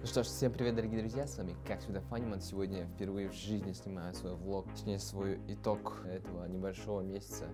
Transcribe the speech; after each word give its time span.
Ну 0.00 0.06
что 0.06 0.22
ж, 0.22 0.26
всем 0.26 0.52
привет, 0.52 0.76
дорогие 0.76 1.00
друзья, 1.00 1.26
с 1.26 1.36
вами, 1.38 1.56
как 1.66 1.80
всегда, 1.80 2.00
Фаниман. 2.02 2.40
Сегодня 2.40 2.82
я 2.82 2.86
впервые 2.86 3.30
в 3.30 3.34
жизни 3.34 3.72
снимаю 3.72 4.14
свой 4.14 4.36
влог, 4.36 4.70
точнее, 4.70 5.00
свой 5.00 5.40
итог 5.48 6.04
этого 6.06 6.44
небольшого 6.44 7.00
месяца 7.00 7.48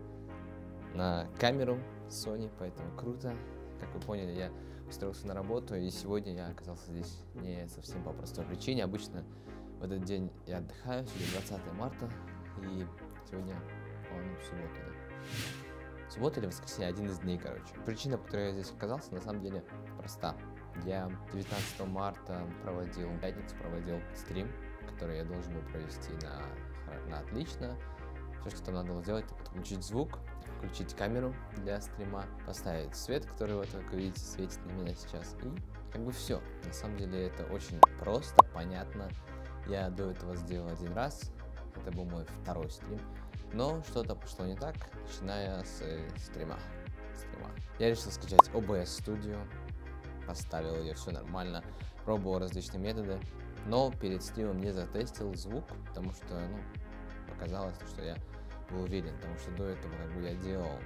на 0.92 1.26
камеру 1.40 1.78
Sony, 2.08 2.50
поэтому 2.58 2.94
круто. 2.98 3.34
Как 3.80 3.94
вы 3.94 4.00
поняли, 4.00 4.32
я 4.32 4.52
устроился 4.86 5.26
на 5.26 5.32
работу, 5.32 5.74
и 5.74 5.88
сегодня 5.88 6.34
я 6.34 6.48
оказался 6.48 6.92
здесь 6.92 7.18
не 7.36 7.66
совсем 7.66 8.04
по 8.04 8.12
простой 8.12 8.44
причине. 8.44 8.84
Обычно 8.84 9.24
в 9.80 9.84
этот 9.84 10.04
день 10.04 10.30
я 10.46 10.58
отдыхаю, 10.58 11.06
сегодня 11.06 11.40
20 11.48 11.72
марта, 11.72 12.10
и 12.60 12.86
сегодня, 13.26 13.54
по-моему, 14.10 14.36
суббота, 14.46 14.74
да? 14.84 16.10
Суббота 16.10 16.40
или 16.40 16.46
воскресенье, 16.46 16.90
один 16.90 17.06
из 17.06 17.18
дней, 17.20 17.38
короче. 17.38 17.74
Причина, 17.86 18.18
по 18.18 18.24
которой 18.24 18.48
я 18.48 18.52
здесь 18.52 18.70
оказался, 18.70 19.14
на 19.14 19.22
самом 19.22 19.40
деле 19.40 19.64
проста. 19.96 20.36
Я 20.84 21.10
19 21.32 21.86
марта 21.88 22.46
проводил, 22.62 23.08
пятницу 23.20 23.54
проводил 23.56 24.00
стрим, 24.14 24.50
который 24.90 25.18
я 25.18 25.24
должен 25.24 25.52
был 25.54 25.62
провести 25.70 26.12
на, 26.22 26.42
на 27.08 27.20
отлично. 27.20 27.76
Все, 28.40 28.50
что 28.50 28.66
там 28.66 28.74
надо 28.74 28.92
было 28.92 29.02
сделать, 29.02 29.24
это 29.24 29.34
подключить 29.34 29.82
звук, 29.82 30.18
включить 30.58 30.94
камеру 30.94 31.34
для 31.56 31.80
стрима, 31.80 32.26
поставить 32.46 32.94
свет, 32.94 33.24
который 33.24 33.54
вот, 33.54 33.68
как 33.68 33.90
вы 33.92 34.02
видите, 34.02 34.20
светит 34.20 34.64
на 34.66 34.72
меня 34.72 34.94
сейчас, 34.94 35.34
и 35.42 35.50
как 35.92 36.02
бы 36.02 36.12
все. 36.12 36.42
На 36.64 36.72
самом 36.72 36.98
деле 36.98 37.28
это 37.28 37.44
очень 37.44 37.80
просто, 38.00 38.42
понятно. 38.52 39.08
Я 39.66 39.88
до 39.88 40.10
этого 40.10 40.36
сделал 40.36 40.68
один 40.68 40.92
раз, 40.92 41.32
это 41.74 41.90
был 41.92 42.04
мой 42.04 42.26
второй 42.42 42.68
стрим, 42.68 43.00
но 43.52 43.82
что-то 43.84 44.14
пошло 44.14 44.44
не 44.44 44.56
так, 44.56 44.74
начиная 45.06 45.62
с 45.64 45.80
э, 45.80 46.06
стрима. 46.18 46.58
стрима. 47.14 47.48
Я 47.78 47.90
решил 47.90 48.10
скачать 48.10 48.50
OBS 48.52 48.84
Studio, 48.84 49.38
поставил 50.26 50.76
ее, 50.82 50.94
все 50.94 51.10
нормально, 51.10 51.62
пробовал 52.04 52.38
различные 52.38 52.80
методы, 52.80 53.18
но 53.66 53.90
перед 53.90 54.22
стримом 54.22 54.60
не 54.60 54.72
затестил 54.72 55.34
звук, 55.34 55.64
потому 55.88 56.12
что, 56.12 56.40
ну, 56.48 56.58
показалось, 57.32 57.76
что 57.92 58.02
я 58.02 58.16
был 58.70 58.82
уверен, 58.82 59.14
потому 59.16 59.36
что 59.38 59.50
до 59.52 59.64
этого 59.64 59.92
как 59.96 60.12
бы 60.14 60.22
я 60.22 60.34
делал 60.34 60.78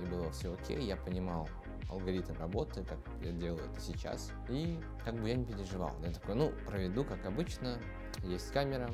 и 0.00 0.04
было 0.04 0.30
все 0.30 0.52
окей, 0.52 0.82
я 0.84 0.96
понимал 0.96 1.48
алгоритм 1.88 2.34
работы, 2.38 2.84
как 2.84 2.98
я 3.22 3.32
делаю 3.32 3.64
это 3.70 3.80
сейчас, 3.80 4.32
и 4.48 4.78
как 5.04 5.14
бы 5.14 5.28
я 5.28 5.36
не 5.36 5.44
переживал. 5.44 5.94
Я 6.02 6.12
такой, 6.12 6.34
ну, 6.34 6.52
проведу 6.66 7.04
как 7.04 7.24
обычно, 7.24 7.78
есть 8.22 8.50
камера, 8.52 8.90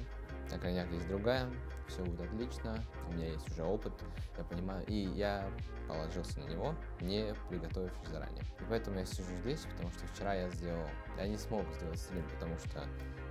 на 0.50 0.58
крайняк 0.58 0.90
есть 0.92 1.08
другая, 1.08 1.50
все 1.92 2.02
будет 2.04 2.20
отлично, 2.20 2.82
у 3.08 3.12
меня 3.12 3.28
есть 3.28 3.50
уже 3.50 3.64
опыт, 3.64 3.92
я 4.38 4.44
понимаю, 4.44 4.84
и 4.86 4.94
я 4.94 5.48
положился 5.86 6.40
на 6.40 6.44
него, 6.44 6.74
не 7.00 7.34
приготовившись 7.48 8.08
заранее. 8.08 8.42
И 8.60 8.64
поэтому 8.68 8.98
я 8.98 9.04
сижу 9.04 9.34
здесь, 9.42 9.60
потому 9.72 9.90
что 9.90 10.06
вчера 10.06 10.34
я 10.34 10.48
сделал, 10.50 10.86
я 11.18 11.28
не 11.28 11.36
смог 11.36 11.64
сделать 11.74 11.98
стрим, 11.98 12.24
потому 12.30 12.56
что 12.58 12.84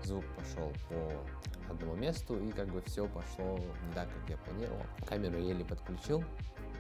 звук 0.03 0.25
пошел 0.35 0.71
по 0.89 1.71
одному 1.71 1.95
месту, 1.95 2.39
и 2.39 2.51
как 2.51 2.67
бы 2.67 2.81
все 2.81 3.07
пошло 3.07 3.57
не 3.57 3.93
так, 3.93 4.09
как 4.13 4.29
я 4.29 4.37
планировал. 4.37 4.85
Камеру 5.07 5.37
еле 5.37 5.65
подключил, 5.65 6.23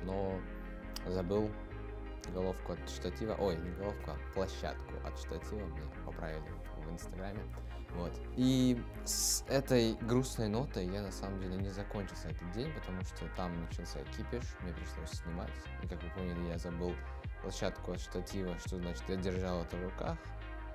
но 0.03 0.39
забыл 1.07 1.49
головку 2.33 2.73
от 2.73 2.89
штатива, 2.89 3.35
ой, 3.39 3.57
не 3.57 3.71
головку, 3.71 4.11
а 4.11 4.33
площадку 4.33 4.93
от 5.03 5.17
штатива, 5.17 5.65
мне 5.65 5.81
поправили 6.05 6.43
в 6.85 6.91
инстаграме. 6.91 7.41
Вот. 7.95 8.11
И 8.37 8.81
с 9.03 9.43
этой 9.49 9.95
грустной 9.95 10.47
нотой 10.47 10.85
я 10.85 11.01
на 11.01 11.11
самом 11.11 11.39
деле 11.41 11.57
не 11.57 11.69
закончился 11.69 12.29
этот 12.29 12.51
день, 12.51 12.71
потому 12.73 13.01
что 13.03 13.27
там 13.35 13.59
начался 13.61 13.99
кипиш, 14.15 14.43
мне 14.61 14.73
пришлось 14.73 15.09
снимать. 15.11 15.51
И 15.83 15.87
как 15.87 16.01
вы 16.01 16.09
поняли, 16.11 16.47
я 16.47 16.57
забыл 16.57 16.93
площадку 17.41 17.91
от 17.91 17.99
штатива, 17.99 18.57
что 18.59 18.77
значит 18.77 19.03
я 19.09 19.17
держал 19.17 19.61
это 19.61 19.75
в 19.75 19.83
руках. 19.83 20.17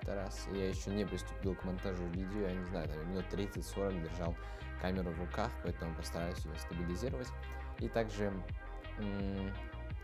Это 0.02 0.14
раз. 0.14 0.46
Я 0.52 0.68
еще 0.68 0.90
не 0.90 1.04
приступил 1.04 1.54
к 1.54 1.64
монтажу 1.64 2.04
видео, 2.08 2.48
я 2.48 2.54
не 2.54 2.64
знаю, 2.66 2.88
там 2.88 3.10
минут 3.10 3.24
30-40 3.32 4.02
держал 4.02 4.36
камеру 4.80 5.10
в 5.10 5.18
руках, 5.18 5.50
поэтому 5.62 5.94
постараюсь 5.94 6.44
ее 6.44 6.56
стабилизировать. 6.58 7.28
И 7.78 7.88
также 7.88 8.32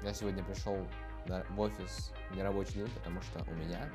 я 0.03 0.15
сегодня 0.15 0.43
пришел 0.45 0.87
в 1.27 1.61
офис 1.61 2.13
нерабочий 2.35 2.75
день, 2.75 2.91
потому 2.91 3.21
что 3.23 3.45
у 3.51 3.55
меня 3.55 3.89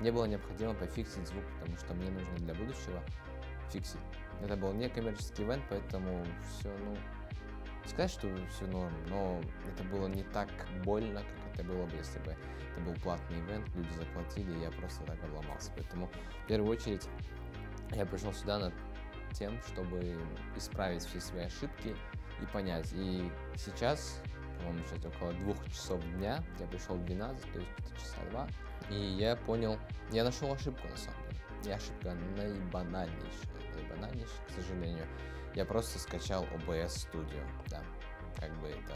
мне 0.00 0.12
было 0.12 0.26
необходимо 0.26 0.74
пофиксить 0.74 1.26
звук, 1.26 1.44
потому 1.58 1.76
что 1.78 1.94
мне 1.94 2.10
нужно 2.10 2.36
для 2.36 2.54
будущего 2.54 3.02
фиксить. 3.70 4.00
Это 4.42 4.56
был 4.56 4.72
не 4.72 4.88
коммерческий 4.88 5.44
ивент, 5.44 5.64
поэтому 5.68 6.24
все, 6.48 6.70
ну, 6.84 6.96
сказать, 7.86 8.10
что 8.10 8.28
все 8.50 8.66
норм, 8.66 8.92
но 9.08 9.40
это 9.72 9.84
было 9.84 10.08
не 10.08 10.22
так 10.24 10.48
больно, 10.84 11.20
как 11.20 11.54
это 11.54 11.64
было 11.64 11.86
бы, 11.86 11.96
если 11.96 12.18
бы 12.20 12.32
это 12.32 12.80
был 12.84 12.94
платный 13.02 13.40
ивент, 13.40 13.66
люди 13.74 13.90
заплатили, 13.92 14.58
и 14.58 14.62
я 14.62 14.70
просто 14.70 15.04
так 15.04 15.22
обломался. 15.24 15.72
Поэтому 15.74 16.10
в 16.44 16.46
первую 16.46 16.72
очередь 16.72 17.08
я 17.92 18.04
пришел 18.04 18.32
сюда 18.32 18.58
над 18.58 18.74
тем, 19.32 19.58
чтобы 19.62 20.16
исправить 20.56 21.04
все 21.04 21.20
свои 21.20 21.44
ошибки 21.44 21.96
и 22.40 22.46
понять. 22.52 22.92
И 22.92 23.30
сейчас, 23.56 24.20
по-моему, 24.58 24.84
сейчас 24.84 25.04
около 25.04 25.32
двух 25.34 25.64
часов 25.68 26.02
дня, 26.16 26.42
я 26.58 26.66
пришел 26.66 26.96
в 26.96 27.04
12, 27.04 27.52
то 27.52 27.58
есть 27.58 27.70
часа 27.96 28.18
два, 28.30 28.48
и 28.90 28.94
я 28.94 29.36
понял, 29.36 29.78
я 30.12 30.24
нашел 30.24 30.52
ошибку 30.52 30.86
на 30.88 30.96
самом 30.96 31.20
деле. 31.22 31.36
И 31.64 31.70
ошибка 31.70 32.14
наибанальнейшая, 32.36 33.74
наибанальнейшая, 33.74 34.46
к 34.48 34.50
сожалению. 34.50 35.06
Я 35.54 35.64
просто 35.64 35.98
скачал 35.98 36.44
OBS 36.44 37.08
Studio, 37.08 37.42
да, 37.68 37.82
как 38.38 38.52
бы 38.60 38.68
это 38.68 38.94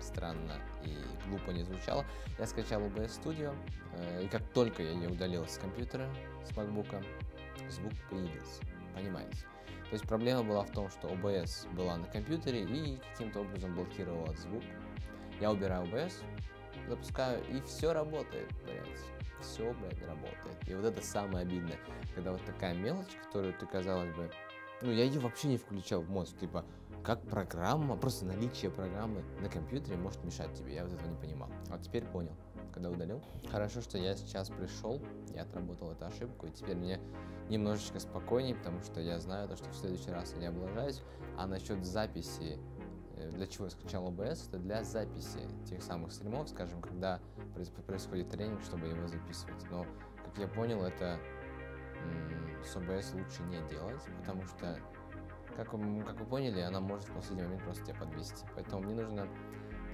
странно 0.00 0.60
и 0.84 0.98
глупо 1.28 1.50
не 1.50 1.62
звучало. 1.62 2.04
Я 2.38 2.46
скачал 2.46 2.82
OBS 2.82 3.22
Studio, 3.22 3.56
э, 3.94 4.24
и 4.24 4.28
как 4.28 4.42
только 4.52 4.82
я 4.82 4.90
ее 4.90 5.08
удалил 5.08 5.46
с 5.46 5.58
компьютера, 5.58 6.12
с 6.44 6.50
MacBook, 6.50 7.04
звук 7.70 7.92
появился, 8.10 8.62
понимаете? 8.94 9.46
То 9.92 9.96
есть 9.96 10.08
проблема 10.08 10.42
была 10.42 10.64
в 10.64 10.70
том, 10.70 10.88
что 10.88 11.06
OBS 11.08 11.70
была 11.74 11.98
на 11.98 12.06
компьютере 12.06 12.62
и 12.62 12.98
каким-то 13.10 13.40
образом 13.40 13.74
блокировала 13.74 14.34
звук. 14.36 14.62
Я 15.38 15.52
убираю 15.52 15.84
OBS, 15.84 16.14
запускаю, 16.88 17.44
и 17.50 17.60
все 17.60 17.92
работает, 17.92 18.48
блядь. 18.64 18.98
Все, 19.42 19.70
блядь, 19.74 20.00
работает. 20.08 20.66
И 20.66 20.74
вот 20.74 20.86
это 20.86 21.04
самое 21.04 21.42
обидное, 21.42 21.78
когда 22.14 22.32
вот 22.32 22.42
такая 22.46 22.72
мелочь, 22.72 23.14
которую 23.26 23.52
ты, 23.52 23.66
казалось 23.66 24.10
бы, 24.14 24.30
ну, 24.80 24.92
я 24.92 25.04
ее 25.04 25.20
вообще 25.20 25.48
не 25.48 25.58
включал 25.58 26.00
в 26.00 26.08
мозг, 26.08 26.38
типа, 26.38 26.64
как 27.04 27.20
программа, 27.26 27.94
просто 27.94 28.24
наличие 28.24 28.70
программы 28.70 29.22
на 29.42 29.50
компьютере 29.50 29.98
может 29.98 30.24
мешать 30.24 30.54
тебе, 30.54 30.76
я 30.76 30.84
вот 30.84 30.94
этого 30.94 31.10
не 31.10 31.18
понимал. 31.18 31.50
А 31.70 31.78
теперь 31.78 32.06
понял, 32.06 32.32
когда 32.72 32.90
удалил. 32.90 33.22
Хорошо, 33.50 33.80
что 33.80 33.98
я 33.98 34.16
сейчас 34.16 34.48
пришел, 34.48 35.00
я 35.34 35.42
отработал 35.42 35.92
эту 35.92 36.06
ошибку, 36.06 36.46
и 36.46 36.50
теперь 36.50 36.76
мне 36.76 37.00
немножечко 37.48 38.00
спокойнее, 38.00 38.54
потому 38.54 38.80
что 38.82 39.00
я 39.00 39.18
знаю, 39.20 39.48
то, 39.48 39.56
что 39.56 39.68
в 39.70 39.76
следующий 39.76 40.10
раз 40.10 40.32
я 40.32 40.38
не 40.38 40.46
облажаюсь. 40.46 41.02
А 41.36 41.46
насчет 41.46 41.84
записи 41.84 42.58
Э, 43.22 43.30
для 43.30 43.46
чего 43.46 43.66
я 43.66 43.70
скачал 43.70 44.10
OBS, 44.10 44.48
это 44.48 44.58
для 44.58 44.82
записи 44.82 45.40
тех 45.68 45.82
самых 45.82 46.12
стримов, 46.12 46.48
скажем, 46.48 46.80
когда 46.80 47.20
происходит 47.86 48.30
тренинг, 48.30 48.62
чтобы 48.62 48.86
его 48.86 49.06
записывать. 49.06 49.62
Но, 49.70 49.86
как 50.24 50.38
я 50.38 50.48
понял, 50.48 50.82
это 50.82 51.18
с 52.64 52.76
OBS 52.76 53.14
лучше 53.14 53.42
не 53.44 53.58
делать, 53.68 54.02
потому 54.20 54.44
что, 54.44 54.78
как 55.56 55.72
вы, 55.72 56.02
как 56.02 56.18
вы 56.18 56.26
поняли, 56.26 56.60
она 56.60 56.80
может 56.80 57.08
в 57.08 57.12
последний 57.12 57.42
момент 57.42 57.62
просто 57.62 57.84
тебя 57.84 57.96
подвести. 57.96 58.44
Поэтому 58.54 58.82
мне 58.82 58.94
нужно... 58.94 59.28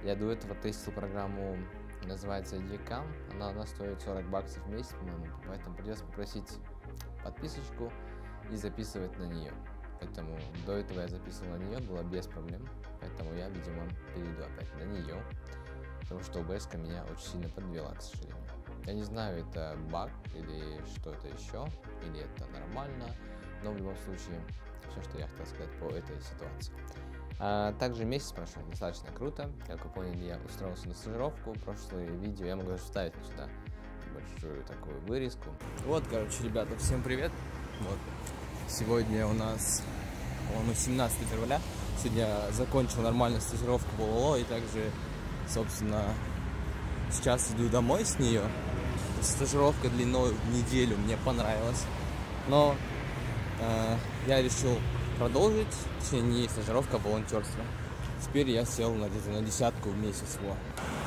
Я 0.03 0.15
до 0.15 0.31
этого 0.31 0.55
тестил 0.55 0.93
программу, 0.93 1.57
называется 2.07 2.57
Decam, 2.57 3.05
она, 3.33 3.49
она 3.49 3.65
стоит 3.65 4.01
40 4.01 4.29
баксов 4.29 4.63
в 4.65 4.69
месяц, 4.69 4.93
по-моему, 4.93 5.25
поэтому 5.45 5.75
придется 5.75 6.05
попросить 6.05 6.57
подписочку 7.23 7.91
и 8.51 8.55
записывать 8.55 9.17
на 9.17 9.23
нее. 9.23 9.53
Поэтому 9.99 10.37
до 10.65 10.73
этого 10.73 11.01
я 11.01 11.07
записывал 11.07 11.51
на 11.51 11.57
нее, 11.57 11.79
было 11.79 12.03
без 12.03 12.25
проблем. 12.27 12.67
Поэтому 13.01 13.33
я, 13.33 13.49
видимо, 13.49 13.83
перейду 14.13 14.43
опять 14.43 14.73
на 14.75 14.83
нее. 14.83 15.21
Потому 16.01 16.21
что 16.21 16.39
OBS 16.39 16.77
меня 16.77 17.03
очень 17.03 17.31
сильно 17.31 17.49
подвела, 17.49 17.93
к 17.93 18.01
сожалению. 18.01 18.37
Я 18.85 18.93
не 18.93 19.03
знаю, 19.03 19.45
это 19.45 19.77
баг 19.91 20.09
или 20.33 20.83
что 20.95 21.13
это 21.13 21.27
еще, 21.27 21.67
или 22.03 22.21
это 22.21 22.45
нормально. 22.47 23.13
Но 23.63 23.71
в 23.71 23.77
любом 23.77 23.95
случае, 23.97 24.41
все, 24.89 25.01
что 25.01 25.19
я 25.19 25.27
хотел 25.27 25.45
сказать 25.45 25.71
по 25.79 25.85
этой 25.85 26.19
ситуации. 26.21 26.73
А, 27.41 27.73
также 27.79 28.03
месяц 28.03 28.33
прошел 28.33 28.61
достаточно 28.69 29.09
круто. 29.11 29.49
Как 29.65 29.83
вы 29.85 29.91
поняли, 29.91 30.25
я 30.25 30.37
устроился 30.45 30.87
на 30.89 30.93
стажировку. 30.93 31.53
Прошлое 31.63 32.07
видео 32.07 32.45
я 32.45 32.55
могу 32.57 32.71
даже 32.71 32.83
вставить 32.83 33.13
сюда 33.29 33.47
большую 34.13 34.63
такую 34.65 34.99
вырезку. 35.07 35.49
Вот, 35.85 36.03
короче, 36.09 36.43
ребята, 36.43 36.77
всем 36.77 37.01
привет. 37.01 37.31
Вот. 37.81 37.97
Сегодня 38.67 39.25
у 39.25 39.33
нас, 39.33 39.81
по-моему, 40.49 40.73
17 40.73 41.17
февраля. 41.31 41.61
Сегодня 42.01 42.27
закончил 42.51 43.01
нормальную 43.01 43.41
стажировку 43.41 43.89
в 43.97 44.01
ОЛО 44.01 44.35
и 44.37 44.43
также, 44.43 44.91
собственно, 45.47 46.03
сейчас 47.11 47.51
иду 47.51 47.69
домой 47.69 48.05
с 48.05 48.19
нее. 48.19 48.43
Стажировка 49.21 49.89
длиной 49.89 50.33
в 50.33 50.53
неделю 50.53 50.97
мне 50.97 51.17
понравилась. 51.23 51.85
Но 52.49 52.75
э, 53.61 53.97
я 54.27 54.41
решил 54.41 54.77
продолжить, 55.19 55.67
не 56.11 56.47
стажировка, 56.47 56.95
а 56.95 56.99
волонтерство. 56.99 57.61
Теперь 58.23 58.49
я 58.49 58.65
сел 58.65 58.93
на 58.93 59.07
на 59.07 59.41
десятку 59.41 59.89
в 59.89 59.97
месяц. 59.97 60.37
Вот. 60.41 60.57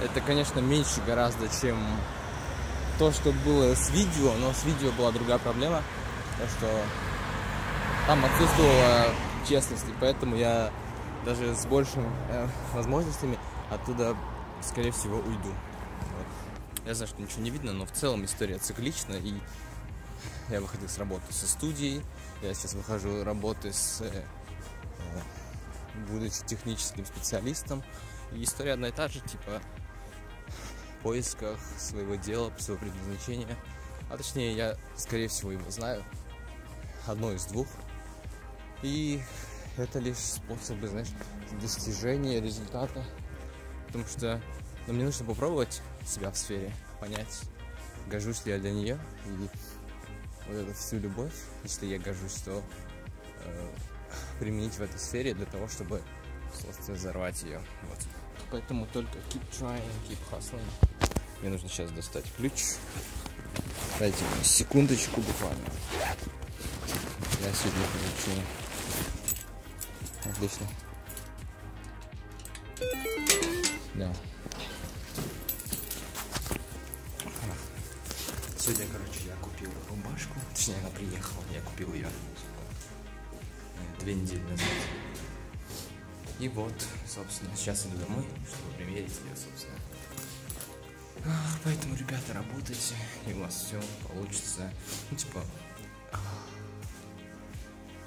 Это, 0.03 0.21
конечно, 0.21 0.61
меньше 0.61 1.01
гораздо, 1.07 1.49
чем 1.61 1.79
то, 2.99 3.11
что 3.11 3.33
было 3.45 3.75
с 3.75 3.91
видео, 3.91 4.33
но 4.39 4.53
с 4.53 4.65
видео 4.65 4.93
была 4.93 5.11
другая 5.11 5.39
проблема, 5.39 5.83
то 6.39 6.47
что 6.49 6.69
там 8.07 8.25
отсутствовала 8.25 9.07
честность, 9.49 9.85
и 9.89 9.95
поэтому 10.01 10.37
я 10.37 10.71
даже 11.25 11.55
с 11.55 11.67
большими 11.67 12.09
э, 12.31 12.47
возможностями 12.75 13.39
оттуда, 13.71 14.17
скорее 14.61 14.93
всего, 14.93 15.17
уйду. 15.17 15.49
Вот. 15.49 16.87
Я 16.87 16.95
знаю, 16.95 17.09
что 17.09 17.23
ничего 17.23 17.43
не 17.43 17.51
видно, 17.51 17.73
но 17.73 17.87
в 17.87 17.93
целом 17.93 18.25
история 18.25 18.59
циклична, 18.59 19.15
и 19.15 19.35
я 20.49 20.61
выходил 20.61 20.89
с 20.89 20.99
работы 20.99 21.33
со 21.33 21.47
студией, 21.49 22.03
я 22.43 22.55
сейчас 22.55 22.75
выхожу 22.75 23.25
работы 23.25 23.73
с 23.73 24.01
э, 24.01 24.25
будучи 26.09 26.45
техническим 26.47 27.07
специалистом. 27.07 27.83
И 28.33 28.43
история 28.43 28.73
одна 28.73 28.89
и 28.89 28.93
та 28.93 29.09
же, 29.09 29.21
типа 29.21 29.61
в 30.99 31.03
поисках 31.03 31.59
своего 31.79 32.15
дела, 32.15 32.53
своего 32.59 32.81
предназначения. 32.81 33.57
А 34.11 34.17
точнее, 34.17 34.55
я, 34.55 34.77
скорее 34.97 35.29
всего, 35.29 35.53
его 35.53 35.71
знаю. 35.71 36.05
Одно 37.07 37.33
из 37.33 37.45
двух. 37.47 37.67
И 38.83 39.21
это 39.77 39.99
лишь 39.99 40.19
способы, 40.19 40.89
знаешь, 40.89 41.09
достижения 41.61 42.41
результата. 42.41 43.05
Потому 43.87 44.07
что 44.07 44.41
ну, 44.87 44.95
мне 44.95 45.05
нужно 45.05 45.25
попробовать 45.27 45.83
себя 46.07 46.31
в 46.31 46.37
сфере, 46.37 46.73
понять, 47.01 47.43
гожусь 48.09 48.45
ли 48.47 48.53
я 48.53 48.59
для 48.59 48.73
нее. 48.73 48.99
И 49.27 49.49
вот 50.49 50.57
эту 50.57 50.75
всю 50.75 50.99
любовь, 50.99 51.33
если 51.63 51.87
я 51.87 51.99
гожусь, 51.99 52.43
то 52.45 52.63
э, 53.45 53.69
применить 54.39 54.75
в 54.75 54.83
этой 54.83 54.99
сфере 54.99 55.35
для 55.35 55.47
того, 55.47 55.69
чтобы, 55.69 56.03
собственно, 56.53 56.97
взорвать 56.97 57.43
ее. 57.43 57.63
Вот. 57.89 57.99
Поэтому 58.51 58.87
только 58.87 59.19
keep 59.31 59.43
trying, 59.51 59.83
keep 60.09 60.19
hustling. 60.31 60.63
Мне 61.41 61.51
нужно 61.51 61.69
сейчас 61.69 61.91
достать 61.91 62.25
ключ. 62.37 62.53
Дайте 63.99 64.25
мне 64.35 64.45
секундочку 64.45 65.21
буквально. 65.21 65.69
Я 67.41 67.53
сегодня 67.53 67.87
получу. 67.93 68.43
Отлично. 70.25 70.67
Да. 73.95 74.13
Сегодня, 78.59 78.87
я 79.27 79.35
купил 79.37 79.71
рубашку. 79.89 80.35
Точнее, 80.55 80.77
она 80.79 80.91
приехала. 80.91 81.43
Я 81.53 81.61
купил 81.61 81.93
ее 81.95 82.09
две 84.01 84.15
недели 84.15 84.43
назад. 84.43 84.69
И 86.39 86.49
вот, 86.49 86.75
собственно, 87.07 87.55
сейчас 87.57 87.87
иду 87.87 87.99
домой, 87.99 88.25
чтобы 88.49 88.75
примерить 88.77 89.13
ее, 89.25 89.37
собственно. 89.37 89.77
Поэтому, 91.63 91.95
ребята, 91.95 92.33
работайте, 92.33 92.97
и 93.29 93.33
у 93.33 93.41
вас 93.41 93.55
все 93.55 93.81
получится. 94.09 94.69
Ну, 95.11 95.17
типа, 95.17 95.41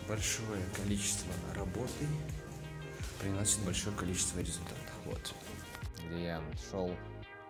большое 0.07 0.62
количество 0.75 1.31
работы 1.56 2.06
приносит 3.19 3.60
большое 3.62 3.96
количество 3.96 4.40
результатов. 4.40 4.94
Вот. 5.06 5.34
Где 6.07 6.25
я 6.25 6.42
шел 6.69 6.94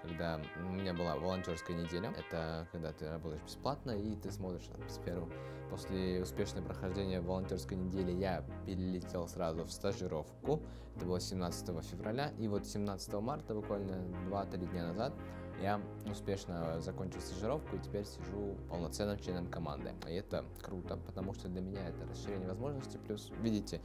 когда 0.05 0.39
у 0.57 0.71
меня 0.71 0.93
была 0.93 1.15
волонтерская 1.15 1.75
неделя. 1.75 2.13
Это 2.17 2.67
когда 2.71 2.91
ты 2.91 3.09
работаешь 3.09 3.41
бесплатно 3.43 3.91
и 3.91 4.15
ты 4.15 4.31
смотришь 4.31 4.67
там, 4.67 4.87
с 4.87 4.97
первым. 4.99 5.31
После 5.69 6.21
успешного 6.21 6.65
прохождения 6.65 7.21
волонтерской 7.21 7.75
недели 7.75 8.11
я 8.11 8.43
перелетел 8.65 9.27
сразу 9.27 9.63
в 9.63 9.71
стажировку. 9.71 10.61
Это 10.95 11.05
было 11.05 11.19
17 11.19 11.83
февраля. 11.83 12.31
И 12.37 12.47
вот 12.47 12.65
17 12.65 13.13
марта, 13.15 13.55
буквально 13.55 13.93
2-3 14.29 14.71
дня 14.71 14.87
назад, 14.87 15.13
я 15.61 15.81
успешно 16.09 16.79
закончил 16.81 17.19
стажировку 17.21 17.77
и 17.77 17.79
теперь 17.79 18.05
сижу 18.05 18.55
полноценным 18.69 19.17
членом 19.17 19.47
команды. 19.47 19.91
И 20.07 20.13
это 20.13 20.45
круто, 20.61 20.97
потому 20.97 21.33
что 21.33 21.47
для 21.47 21.61
меня 21.61 21.87
это 21.87 22.05
расширение 22.05 22.47
возможностей. 22.47 22.99
Плюс, 22.99 23.31
видите, 23.41 23.81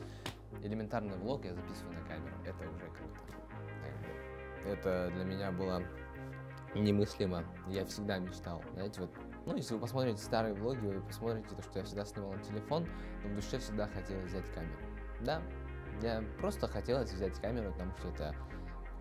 элементарный 0.62 1.16
влог 1.16 1.44
я 1.44 1.54
записываю 1.54 1.94
на 1.94 2.06
камеру. 2.06 2.34
Это 2.44 2.68
уже 2.68 2.86
круто. 2.90 3.20
Это 4.66 5.10
для 5.14 5.24
меня 5.24 5.52
было 5.52 5.82
немыслимо. 6.74 7.44
Я 7.68 7.84
всегда 7.84 8.18
мечтал, 8.18 8.62
знаете, 8.74 9.00
вот, 9.00 9.10
ну, 9.46 9.56
если 9.56 9.74
вы 9.74 9.80
посмотрите 9.80 10.22
старые 10.22 10.54
влоги, 10.54 10.86
вы 10.86 11.00
посмотрите 11.02 11.54
то, 11.54 11.62
что 11.62 11.78
я 11.78 11.84
всегда 11.84 12.04
снимал 12.04 12.32
на 12.32 12.42
телефон, 12.42 12.86
но 13.22 13.30
в 13.30 13.34
душе 13.34 13.58
всегда 13.58 13.88
хотелось 13.88 14.26
взять 14.26 14.48
камеру. 14.54 14.78
Да, 15.20 15.42
я 16.02 16.22
просто 16.38 16.68
хотелось 16.68 17.12
взять 17.12 17.38
камеру, 17.40 17.72
потому 17.72 17.92
что 17.98 18.08
это 18.08 18.34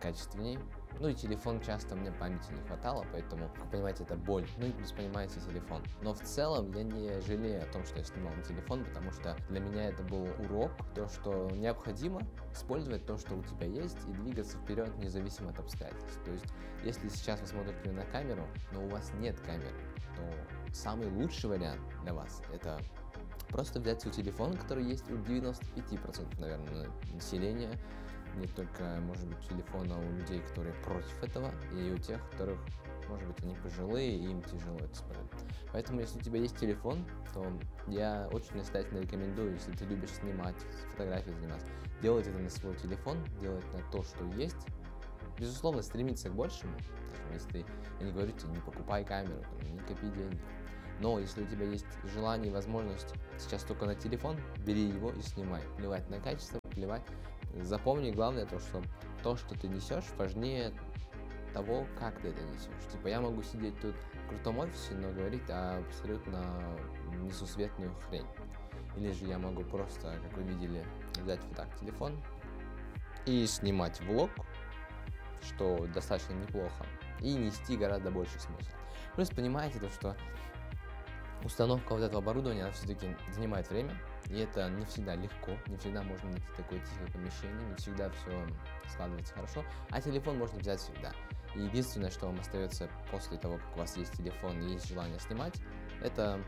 качественней, 0.02 0.60
ну 1.00 1.08
и 1.08 1.14
телефон 1.14 1.62
часто 1.62 1.96
мне 1.96 2.12
памяти 2.12 2.52
не 2.52 2.62
хватало, 2.68 3.06
поэтому, 3.12 3.50
вы 3.58 3.70
понимаете, 3.72 4.04
это 4.04 4.16
боль. 4.16 4.46
Ну 4.58 4.68
и 4.68 4.72
плюс 4.72 4.92
понимаете 4.92 5.40
телефон. 5.40 5.82
Но 6.02 6.14
в 6.14 6.20
целом 6.22 6.72
я 6.74 6.84
не 6.84 7.22
жалею 7.22 7.64
о 7.64 7.66
том, 7.68 7.86
что 7.86 8.00
я 8.00 8.04
снимал 8.04 8.34
на 8.34 8.44
телефон, 8.44 8.84
потому 8.84 9.12
что 9.12 9.36
для 9.50 9.60
меня 9.60 9.90
это 9.90 10.04
был 10.04 10.28
урок, 10.40 10.72
то, 10.96 11.08
что 11.08 11.50
необходимо 11.52 12.22
использовать 12.54 13.06
то, 13.06 13.18
что 13.18 13.36
у 13.36 13.44
тебя 13.44 13.68
есть, 13.68 13.98
и 14.08 14.12
двигаться 14.12 14.58
вперед 14.58 14.96
независимо 14.98 15.52
от 15.52 15.60
обстоятельств. 15.60 16.20
То 16.26 16.32
есть, 16.32 16.46
если 16.84 17.08
сейчас 17.10 17.40
вы 17.42 17.48
смотрите 17.48 17.92
на 17.92 18.06
камеру, 18.06 18.46
но 18.74 18.84
у 18.84 18.90
вас 18.90 19.12
нет 19.20 19.40
камеры, 19.40 19.76
то 20.16 20.74
самый 20.74 21.10
лучший 21.12 21.50
вариант 21.50 21.82
для 22.04 22.14
вас 22.14 22.42
это 22.54 22.80
просто 23.50 23.80
взять 23.80 24.02
свой 24.02 24.14
телефон, 24.14 24.54
который 24.54 24.86
есть 24.86 25.10
у 25.10 25.16
95% 25.16 26.40
наверное 26.40 26.90
населения, 27.14 27.72
не 28.36 28.48
только, 28.48 28.84
может 29.02 29.28
быть, 29.28 29.40
телефона 29.48 29.98
у 29.98 30.12
людей, 30.12 30.42
которые 30.42 30.74
против 30.84 31.24
этого, 31.24 31.52
и 31.74 31.92
у 31.92 31.98
тех, 31.98 32.20
которых, 32.32 32.60
может 33.08 33.28
быть, 33.28 33.44
они 33.44 33.56
пожилые, 33.56 34.18
и 34.18 34.26
им 34.26 34.42
тяжело 34.44 34.78
это 34.78 34.96
смотреть. 34.96 35.30
Поэтому, 35.72 36.02
если 36.02 36.20
у 36.20 36.22
тебя 36.22 36.40
есть 36.40 36.58
телефон, 36.58 37.06
то 37.34 37.46
я 37.88 38.30
очень 38.32 38.58
настоятельно 38.58 39.00
рекомендую, 39.00 39.54
если 39.54 39.72
ты 39.72 39.86
любишь 39.86 40.12
снимать, 40.12 40.56
фотографии 40.92 41.32
заниматься, 41.32 41.68
делать 42.02 42.28
это 42.28 42.38
на 42.38 42.50
свой 42.50 42.76
телефон, 42.76 43.18
делать 43.40 43.66
на 43.74 43.80
то, 43.92 44.04
что 44.04 44.26
есть. 44.36 44.58
Безусловно, 45.38 45.82
стремиться 45.82 46.30
к 46.30 46.34
большему. 46.34 46.74
Если 47.34 47.50
ты, 47.50 47.66
я 48.00 48.06
не 48.06 48.12
говорю 48.12 48.32
тебе, 48.32 48.52
не 48.52 48.60
покупай 48.60 49.06
камеру, 49.06 49.44
не 49.72 49.80
копи 49.80 50.08
деньги. 50.08 50.42
Но 51.00 51.18
если 51.20 51.44
у 51.44 51.46
тебя 51.46 51.66
есть 51.66 51.86
желание 52.14 52.52
и 52.52 52.54
возможность 52.54 53.14
сейчас 53.38 53.64
только 53.64 53.86
на 53.86 53.96
телефон, 53.96 54.38
бери 54.66 54.82
его 54.82 55.12
и 55.12 55.22
снимай. 55.22 55.62
Плевать 55.78 56.10
на 56.10 56.20
качество, 56.20 56.60
плевать 56.72 57.04
Запомни 57.62 58.12
главное 58.12 58.46
то, 58.46 58.60
что 58.60 58.82
то, 59.24 59.36
что 59.36 59.56
ты 59.56 59.68
несешь, 59.68 60.06
важнее 60.18 60.72
того, 61.54 61.86
как 62.00 62.20
ты 62.22 62.30
это 62.30 62.42
несешь. 62.44 62.92
Типа 62.92 63.08
я 63.08 63.22
могу 63.22 63.42
сидеть 63.44 63.80
тут 63.82 63.96
в 63.96 64.30
крутом 64.30 64.60
офисе, 64.60 64.94
но 64.94 65.12
говорить 65.12 65.50
абсолютно 65.50 66.62
несусветную 67.22 67.94
хрень. 68.08 68.28
Или 68.96 69.12
же 69.12 69.26
я 69.26 69.38
могу 69.38 69.64
просто, 69.64 70.20
как 70.24 70.38
вы 70.38 70.44
видели, 70.44 70.86
взять 71.22 71.44
вот 71.44 71.56
так 71.56 71.76
телефон 71.80 72.22
и 73.26 73.46
снимать 73.46 74.00
влог, 74.02 74.30
что 75.42 75.88
достаточно 75.94 76.34
неплохо, 76.34 76.86
и 77.20 77.34
нести 77.34 77.78
гораздо 77.78 78.12
больше 78.12 78.40
смысла. 78.40 78.74
Плюс 79.16 79.30
понимаете 79.30 79.80
то, 79.80 79.90
что 79.90 80.16
установка 81.44 81.94
вот 81.94 82.04
этого 82.04 82.22
оборудования, 82.22 82.64
она 82.64 82.72
все-таки 82.72 83.16
занимает 83.32 83.70
время, 83.70 83.96
и 84.30 84.40
это 84.40 84.70
не 84.70 84.86
всегда 84.86 85.16
легко, 85.16 85.52
не 85.68 85.78
всегда 85.78 86.04
можно 86.04 86.30
найти 86.30 86.48
такое 86.56 86.80
тихое 86.80 87.12
помещение, 87.12 87.70
не 87.70 87.76
всегда 87.76 88.10
все 88.10 88.48
складывается 88.88 89.34
хорошо, 89.34 89.64
а 89.90 90.02
телефон 90.02 90.38
можно 90.38 90.60
взять 90.60 90.80
всегда. 90.80 91.12
И 91.56 91.62
единственное, 91.62 92.12
что 92.12 92.28
вам 92.28 92.40
остается 92.40 92.90
после 93.12 93.38
того, 93.38 93.58
как 93.58 93.76
у 93.76 93.80
вас 93.80 93.98
есть 93.98 94.14
телефон 94.14 94.62
и 94.62 94.74
есть 94.74 94.88
желание 94.88 95.20
снимать, 95.20 95.56
это 96.02 96.40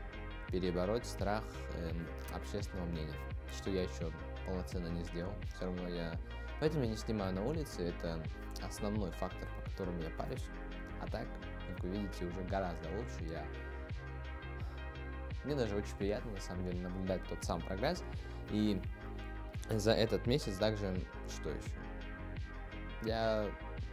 перебороть 0.48 1.06
страх 1.06 1.44
э, 1.74 1.92
общественного 2.34 2.86
мнения, 2.86 3.14
что 3.56 3.70
я 3.70 3.82
еще 3.82 4.12
полноценно 4.46 4.88
не 4.88 5.02
сделал. 5.02 5.32
Все 5.54 5.64
равно 5.64 5.88
я... 5.88 6.14
Поэтому 6.60 6.84
я 6.84 6.90
не 6.90 6.96
снимаю 6.96 7.34
на 7.34 7.44
улице, 7.44 7.88
это 7.88 8.22
основной 8.62 9.10
фактор, 9.12 9.48
по 9.56 9.70
которому 9.70 10.00
я 10.02 10.10
парюсь. 10.10 10.44
А 11.00 11.06
так, 11.06 11.26
как 11.68 11.82
вы 11.82 11.90
видите, 11.90 12.26
уже 12.26 12.42
гораздо 12.42 12.88
лучше. 12.90 13.32
Я 13.32 13.44
мне 15.44 15.54
даже 15.54 15.76
очень 15.76 15.96
приятно, 15.96 16.30
на 16.32 16.40
самом 16.40 16.64
деле, 16.64 16.80
наблюдать 16.80 17.22
тот 17.28 17.42
сам 17.44 17.60
прогресс. 17.60 18.02
И 18.50 18.80
за 19.70 19.92
этот 19.92 20.26
месяц 20.26 20.56
также, 20.56 20.94
что 21.28 21.50
еще? 21.50 21.70
Я 23.04 23.46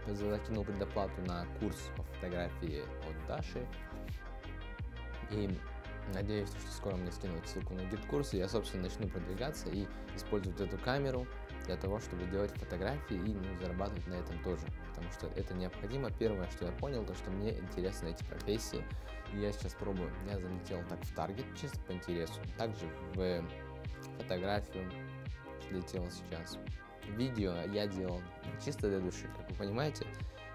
закинул 0.08 0.64
предоплату 0.64 1.22
на 1.26 1.46
курс 1.60 1.90
по 1.98 2.04
фотографии 2.04 2.82
от 2.82 3.28
Даши. 3.28 3.66
И 5.32 5.50
надеюсь, 6.14 6.50
что 6.50 6.72
скоро 6.72 6.96
мне 6.96 7.12
скинут 7.12 7.48
ссылку 7.48 7.74
на 7.74 7.82
гид-курс, 7.86 8.34
и 8.34 8.38
я, 8.38 8.48
собственно, 8.48 8.84
начну 8.84 9.08
продвигаться 9.08 9.70
и 9.70 9.88
использовать 10.16 10.60
эту 10.60 10.78
камеру 10.78 11.28
для 11.66 11.78
того, 11.78 12.00
чтобы 12.00 12.26
делать 12.26 12.52
фотографии 12.52 13.16
и 13.16 13.34
ну, 13.34 13.60
зарабатывать 13.62 14.06
на 14.08 14.16
этом 14.16 14.38
тоже. 14.44 14.66
Потому 14.90 15.12
что 15.12 15.28
это 15.36 15.54
необходимо. 15.54 16.12
Первое, 16.12 16.50
что 16.52 16.66
я 16.66 16.72
понял, 16.74 17.06
то 17.06 17.14
что 17.16 17.32
мне 17.32 17.58
интересны 17.58 18.10
эти 18.10 18.24
профессии. 18.24 18.84
И 19.34 19.40
я 19.40 19.52
сейчас 19.52 19.74
пробую. 19.74 20.12
Я 20.28 20.40
залетел 20.40 20.84
так 20.90 21.04
в 21.04 21.14
target, 21.14 21.46
чисто 21.60 21.80
по 21.82 21.92
интересу. 21.92 22.40
Также 22.58 22.86
в 23.14 23.44
фотографию 24.18 24.92
летел 25.70 26.06
сейчас. 26.10 26.58
Видео 27.16 27.54
я 27.72 27.88
делал 27.88 28.22
чисто 28.64 28.88
для 28.90 29.00
души. 29.00 29.28
Как 29.38 29.50
вы 29.52 29.56
понимаете, 29.56 30.06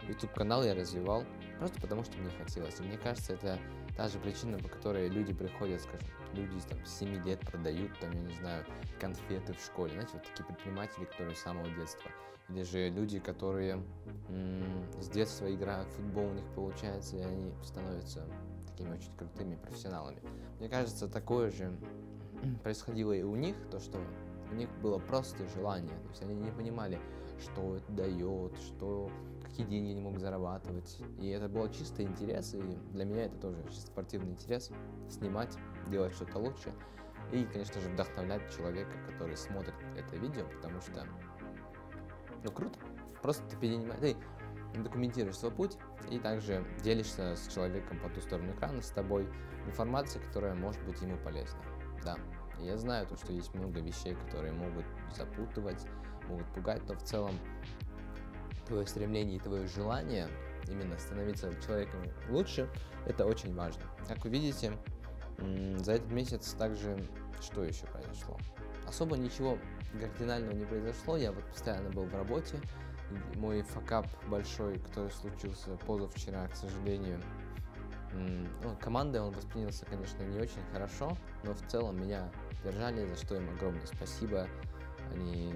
YouTube 0.09 0.33
канал 0.35 0.63
я 0.63 0.75
развивал 0.75 1.25
Просто 1.59 1.81
потому, 1.81 2.05
что 2.05 2.17
мне 2.19 2.31
хотелось. 2.31 2.81
И 2.81 2.83
мне 2.83 2.99
кажется, 2.99 3.35
это 3.35 3.59
та 3.97 4.09
же 4.09 4.19
причина, 4.19 4.59
по 4.59 4.69
которой 4.69 5.09
люди 5.09 5.33
приходят, 5.33 5.81
скажем, 5.81 6.09
люди 6.35 6.59
там, 6.69 6.85
с 6.85 6.99
7 6.99 7.25
лет 7.25 7.41
продают, 7.41 7.91
там, 8.01 8.11
я 8.13 8.21
не 8.21 8.35
знаю, 8.35 8.65
конфеты 9.01 9.53
в 9.53 9.61
школе. 9.61 9.93
Знаете, 9.93 10.13
вот 10.15 10.25
такие 10.25 10.45
предприниматели, 10.45 11.05
которые 11.05 11.37
с 11.37 11.41
самого 11.41 11.69
детства. 11.71 12.11
Или 12.49 12.63
же 12.63 12.91
люди, 12.91 13.21
которые 13.21 13.83
м- 14.29 14.85
с 15.01 15.09
детства 15.09 15.53
играют 15.53 15.89
в 15.89 15.93
футбол, 15.93 16.27
у 16.27 16.35
них 16.35 16.45
получается, 16.55 17.17
и 17.17 17.21
они 17.21 17.53
становятся 17.63 18.27
такими 18.67 18.93
очень 18.93 19.17
крутыми 19.17 19.57
профессионалами. 19.57 20.21
Мне 20.59 20.69
кажется, 20.69 21.09
такое 21.09 21.51
же 21.51 21.73
происходило 22.63 23.13
и 23.13 23.23
у 23.23 23.37
них, 23.37 23.57
то, 23.71 23.79
что 23.79 23.99
у 24.51 24.55
них 24.55 24.69
было 24.83 24.99
просто 24.99 25.47
желание. 25.55 25.97
То 26.03 26.09
есть 26.11 26.23
они 26.23 26.35
не 26.35 26.51
понимали, 26.51 26.99
что 27.41 27.77
это 27.77 27.93
дает, 27.93 28.57
что 28.59 29.11
какие 29.55 29.67
деньги 29.67 29.93
они 29.93 30.01
могут 30.01 30.21
зарабатывать. 30.21 30.99
И 31.21 31.29
это 31.29 31.49
было 31.49 31.73
чисто 31.73 32.03
интерес, 32.03 32.55
и 32.55 32.61
для 32.93 33.05
меня 33.05 33.27
это 33.27 33.37
тоже 33.37 33.63
чисто 33.69 33.87
спортивный 33.87 34.33
интерес. 34.33 34.73
Снимать, 35.09 35.57
делать 35.87 36.13
что-то 36.13 36.39
лучше. 36.39 36.73
И, 37.31 37.45
конечно 37.45 37.81
же, 37.81 37.89
вдохновлять 37.89 38.43
человека, 38.55 38.91
который 39.07 39.37
смотрит 39.37 39.75
это 39.97 40.17
видео, 40.17 40.45
потому 40.57 40.81
что, 40.81 41.07
ну, 42.43 42.51
круто. 42.51 42.81
Просто 43.23 43.45
ты 43.49 43.57
перенимаешь, 43.57 44.01
ты 44.01 44.83
документируешь 44.83 45.39
свой 45.39 45.53
путь 45.53 45.79
и 46.11 46.19
также 46.19 46.67
делишься 46.83 47.37
с 47.37 47.47
человеком 47.47 48.01
по 48.01 48.09
ту 48.09 48.21
сторону 48.21 48.53
экрана, 48.55 48.83
с 48.83 48.91
тобой 48.91 49.29
информацией, 49.67 50.25
которая 50.25 50.57
может 50.57 50.83
быть 50.85 51.01
ему 51.01 51.17
полезна. 51.19 51.61
Да, 52.03 52.17
я 52.59 52.77
знаю 52.77 53.07
то, 53.07 53.17
что 53.17 53.33
есть 53.33 53.55
много 53.55 53.81
вещей, 53.81 54.17
которые 54.17 54.53
могут 54.53 54.85
запутывать, 55.17 55.87
могут 56.29 56.47
пугать, 56.53 56.83
но 56.89 56.95
в 56.95 57.03
целом 57.03 57.33
твое 58.67 58.87
стремление 58.87 59.37
и 59.37 59.41
твое 59.41 59.67
желание 59.69 60.29
именно 60.69 60.99
становиться 60.99 61.51
человеком 61.67 62.01
лучше, 62.29 62.69
это 63.07 63.27
очень 63.27 63.55
важно. 63.55 63.83
Как 64.09 64.25
вы 64.25 64.31
видите, 64.31 64.73
за 65.39 65.93
этот 65.93 66.11
месяц 66.11 66.55
также 66.55 66.97
что 67.41 67.65
еще 67.65 67.87
произошло? 67.87 68.39
Особо 68.87 69.17
ничего 69.17 69.59
кардинального 70.01 70.53
не 70.53 70.65
произошло, 70.65 71.17
я 71.17 71.33
вот 71.33 71.45
постоянно 71.45 71.91
был 71.91 72.05
в 72.05 72.15
работе, 72.15 72.59
мой 73.37 73.63
факап 73.63 74.07
большой, 74.29 74.79
который 74.79 75.11
случился 75.11 75.77
позавчера, 75.87 76.49
к 76.49 76.57
сожалению, 76.57 77.21
ну, 78.13 78.77
командой 78.81 79.21
он 79.21 79.33
воспринялся, 79.33 79.85
конечно, 79.87 80.23
не 80.23 80.39
очень 80.39 80.63
хорошо, 80.73 81.17
но 81.43 81.53
в 81.53 81.67
целом 81.67 82.01
меня 82.01 82.31
поддержали, 82.63 83.07
за 83.07 83.17
что 83.17 83.37
им 83.37 83.51
огромное 83.51 83.87
спасибо. 83.87 84.47
Они, 85.13 85.53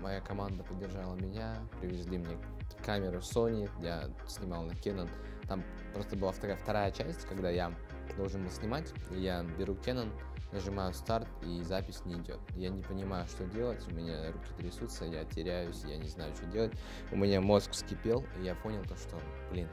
моя 0.00 0.20
команда 0.20 0.64
поддержала 0.64 1.14
меня, 1.14 1.56
привезли 1.80 2.18
мне 2.18 2.36
камеру 2.84 3.18
Sony, 3.18 3.68
я 3.82 4.08
снимал 4.26 4.64
на 4.64 4.72
Canon. 4.72 5.08
Там 5.46 5.64
просто 5.94 6.16
была 6.16 6.32
вторая, 6.32 6.56
вторая 6.56 6.90
часть, 6.90 7.26
когда 7.26 7.50
я 7.50 7.72
должен 8.16 8.42
был 8.42 8.50
снимать, 8.50 8.92
и 9.10 9.20
я 9.20 9.42
беру 9.58 9.74
Canon, 9.74 10.10
нажимаю 10.52 10.92
старт, 10.94 11.28
и 11.42 11.62
запись 11.62 12.04
не 12.04 12.14
идет. 12.14 12.40
Я 12.54 12.70
не 12.70 12.82
понимаю, 12.82 13.26
что 13.26 13.44
делать, 13.44 13.86
у 13.88 13.94
меня 13.94 14.32
руки 14.32 14.48
трясутся, 14.56 15.04
я 15.04 15.24
теряюсь, 15.24 15.84
я 15.84 15.96
не 15.98 16.08
знаю, 16.08 16.34
что 16.34 16.46
делать. 16.46 16.72
У 17.12 17.16
меня 17.16 17.40
мозг 17.40 17.70
вскипел, 17.72 18.24
и 18.38 18.44
я 18.44 18.54
понял 18.54 18.82
то, 18.84 18.96
что, 18.96 19.18
блин, 19.50 19.68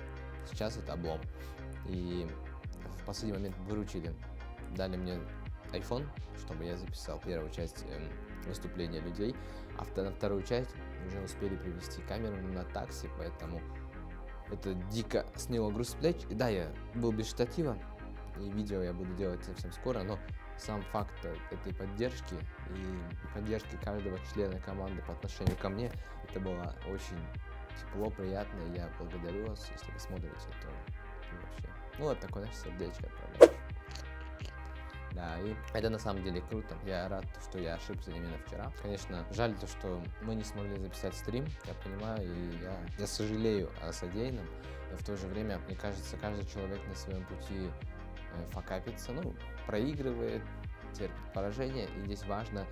сейчас 0.50 0.78
это 0.78 0.94
облом. 0.94 1.20
И 1.88 2.28
в 3.02 3.06
последний 3.06 3.38
момент 3.38 3.58
выручили, 3.60 4.14
дали 4.76 4.98
мне 4.98 5.20
iPhone, 5.74 6.08
чтобы 6.40 6.66
я 6.66 6.76
записал 6.76 7.20
первую 7.20 7.52
часть 7.52 7.84
э, 7.88 8.10
выступления 8.48 9.00
людей, 9.00 9.36
а 9.78 10.02
на 10.02 10.12
вторую 10.12 10.44
часть 10.44 10.70
уже 11.08 11.22
успели 11.22 11.56
привести 11.56 12.02
камеру 12.04 12.36
на 12.38 12.64
такси, 12.64 13.10
поэтому 13.18 13.62
это 14.52 14.74
дико 14.92 15.26
сняло 15.36 15.72
груз 15.72 15.90
с 15.90 15.94
плеч. 15.96 16.18
И 16.30 16.36
да, 16.36 16.50
я 16.50 16.72
был 16.96 17.12
без 17.12 17.28
штатива, 17.30 17.78
и 18.40 18.50
видео 18.50 18.82
я 18.82 18.94
буду 18.94 19.14
делать 19.16 19.44
совсем 19.44 19.72
скоро, 19.72 20.04
но 20.04 20.20
сам 20.58 20.82
факт 20.84 21.14
этой 21.52 21.74
поддержки 21.74 22.36
и 22.70 23.34
поддержки 23.34 23.78
каждого 23.84 24.18
члена 24.34 24.60
команды 24.60 25.02
по 25.02 25.14
отношению 25.14 25.58
ко 25.58 25.70
мне, 25.70 25.92
это 26.30 26.40
было 26.40 26.76
очень 26.88 27.20
тепло, 27.80 28.10
приятно, 28.10 28.60
и 28.70 28.78
я 28.78 28.90
благодарю 29.00 29.48
вас, 29.48 29.70
если 29.72 29.92
вы 29.92 30.00
смотрите, 30.00 30.48
то 30.62 30.68
вообще. 31.42 31.70
Ну 32.00 32.06
вот 32.06 32.20
такое 32.20 32.46
наше 32.46 32.58
сердечко 32.58 33.08
отправляю. 33.08 33.55
Да, 35.16 35.40
и 35.40 35.56
это 35.74 35.90
на 35.90 35.98
самом 35.98 36.24
деле 36.24 36.42
круто. 36.42 36.76
Я 36.86 37.08
рад, 37.08 37.26
что 37.42 37.58
я 37.58 37.76
ошибся 37.76 38.12
именно 38.12 38.38
вчера. 38.46 38.72
Конечно, 38.82 39.26
жаль 39.32 39.56
то, 39.56 39.66
что 39.66 40.02
мы 40.22 40.36
не 40.36 40.44
смогли 40.44 40.78
записать 40.78 41.16
стрим, 41.16 41.46
я 41.66 41.74
понимаю, 41.76 42.22
и 42.22 42.58
я, 42.62 42.78
я 43.00 43.08
сожалею 43.08 43.70
о 43.82 43.94
содеянном, 43.94 44.46
но 44.92 44.98
в 44.98 45.06
то 45.06 45.16
же 45.16 45.28
время, 45.28 45.60
мне 45.68 45.76
кажется, 45.78 46.18
каждый 46.18 46.46
человек 46.46 46.82
на 46.88 46.96
своем 46.96 47.24
пути 47.26 47.70
э, 48.34 48.46
факапится, 48.52 49.14
ну, 49.14 49.34
проигрывает, 49.66 50.44
терпит 50.94 51.34
поражение, 51.34 51.88
и 51.96 52.06
здесь 52.06 52.26
важно 52.26 52.66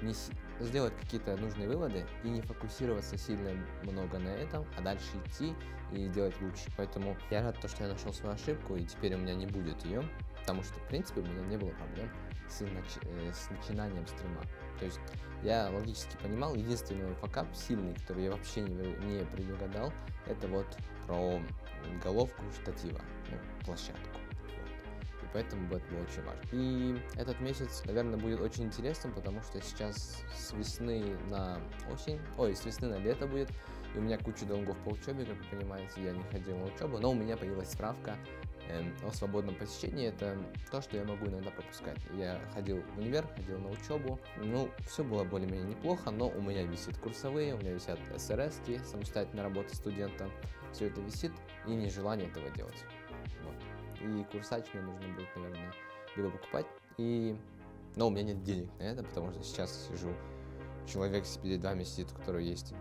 не 0.00 0.14
сделать 0.60 0.94
какие-то 0.98 1.36
нужные 1.36 1.68
выводы 1.68 2.06
и 2.24 2.28
не 2.28 2.40
фокусироваться 2.40 3.18
сильно 3.18 3.50
много 3.82 4.18
на 4.18 4.28
этом, 4.28 4.64
а 4.78 4.80
дальше 4.80 5.06
идти 5.26 5.54
и 5.92 6.08
делать 6.08 6.34
лучше. 6.40 6.64
Поэтому 6.78 7.16
я 7.30 7.42
рад, 7.42 7.60
то, 7.60 7.68
что 7.68 7.84
я 7.84 7.90
нашел 7.90 8.12
свою 8.14 8.34
ошибку, 8.34 8.76
и 8.76 8.84
теперь 8.84 9.14
у 9.14 9.18
меня 9.18 9.34
не 9.34 9.46
будет 9.46 9.84
ее. 9.84 10.02
Потому 10.40 10.62
что, 10.62 10.74
в 10.74 10.88
принципе, 10.88 11.20
у 11.20 11.24
меня 11.24 11.46
не 11.46 11.56
было 11.56 11.70
проблем 11.70 12.10
с, 12.48 12.60
нач... 12.60 12.98
э, 13.02 13.32
с 13.32 13.50
начинанием 13.50 14.06
стрима. 14.06 14.42
То 14.78 14.84
есть 14.84 15.00
я 15.42 15.70
логически 15.70 16.16
понимал, 16.22 16.54
единственный 16.54 17.04
мой 17.04 17.14
факап 17.14 17.46
сильный, 17.54 17.94
который 17.94 18.24
я 18.24 18.30
вообще 18.30 18.60
не, 18.60 18.94
не 19.06 19.24
предугадал, 19.26 19.92
это 20.26 20.48
вот 20.48 20.66
про 21.06 21.40
головку 22.02 22.42
штатива, 22.60 23.00
ну, 23.30 23.36
площадку. 23.64 24.18
И 25.22 25.26
поэтому 25.32 25.66
это 25.74 25.86
было 25.90 26.02
очень 26.02 26.22
важно. 26.24 26.42
И 26.52 27.00
этот 27.16 27.40
месяц, 27.40 27.82
наверное, 27.86 28.18
будет 28.18 28.40
очень 28.40 28.64
интересным, 28.64 29.12
потому 29.12 29.42
что 29.42 29.60
сейчас 29.60 30.22
с 30.34 30.52
весны 30.52 31.16
на 31.28 31.60
осень, 31.92 32.20
ой, 32.36 32.54
с 32.54 32.64
весны 32.64 32.88
на 32.88 32.98
лето 32.98 33.26
будет, 33.26 33.50
и 33.94 33.98
у 33.98 34.02
меня 34.02 34.18
куча 34.18 34.44
долгов 34.44 34.76
по 34.84 34.90
учебе, 34.90 35.24
как 35.24 35.36
вы 35.36 35.58
понимаете, 35.58 36.02
я 36.02 36.12
не 36.12 36.22
ходил 36.24 36.56
на 36.56 36.66
учебу, 36.66 36.98
но 36.98 37.10
у 37.10 37.14
меня 37.14 37.36
появилась 37.36 37.72
справка 37.72 38.16
о 39.02 39.12
свободном 39.12 39.54
посещении, 39.54 40.08
это 40.08 40.36
то, 40.70 40.80
что 40.80 40.96
я 40.96 41.04
могу 41.04 41.26
иногда 41.26 41.50
пропускать. 41.50 41.98
Я 42.16 42.40
ходил 42.54 42.82
в 42.94 42.98
универ, 42.98 43.26
ходил 43.36 43.58
на 43.58 43.70
учебу, 43.70 44.18
ну, 44.36 44.70
все 44.86 45.04
было 45.04 45.24
более-менее 45.24 45.68
неплохо, 45.68 46.10
но 46.10 46.28
у 46.28 46.40
меня 46.40 46.64
висит 46.64 46.98
курсовые, 46.98 47.54
у 47.54 47.58
меня 47.58 47.72
висят 47.72 47.98
СРС, 48.16 48.60
самостоятельная 48.90 49.44
работа 49.44 49.74
студента, 49.76 50.28
все 50.72 50.86
это 50.86 51.00
висит, 51.00 51.32
и 51.66 51.70
нежелание 51.70 52.28
этого 52.28 52.48
делать. 52.50 52.84
Вот. 53.44 53.54
И 54.00 54.24
курсач 54.32 54.66
мне 54.72 54.82
нужно 54.82 55.08
будет, 55.14 55.36
наверное, 55.36 55.72
либо 56.16 56.30
покупать, 56.30 56.66
и... 56.98 57.36
Но 57.96 58.06
у 58.06 58.10
меня 58.10 58.22
нет 58.22 58.42
денег 58.44 58.70
на 58.78 58.84
это, 58.84 59.02
потому 59.02 59.32
что 59.32 59.42
сейчас 59.42 59.88
сижу, 59.88 60.14
человек 60.86 61.24
перед 61.42 61.62
вами 61.62 61.82
сидит, 61.82 62.12
у 62.12 62.14
которого 62.14 62.40
есть 62.40 62.72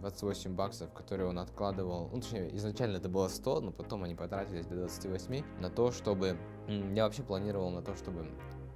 28 0.00 0.54
баксов, 0.54 0.92
которые 0.92 1.28
он 1.28 1.38
откладывал, 1.38 2.10
ну, 2.12 2.20
точнее, 2.20 2.54
изначально 2.56 2.96
это 2.96 3.08
было 3.08 3.28
100, 3.28 3.60
но 3.60 3.72
потом 3.72 4.04
они 4.04 4.14
потратились 4.14 4.66
до 4.66 4.76
28, 4.76 5.44
на 5.60 5.70
то, 5.70 5.90
чтобы, 5.90 6.38
я 6.68 7.04
вообще 7.04 7.22
планировал 7.22 7.70
на 7.70 7.82
то, 7.82 7.94
чтобы 7.96 8.26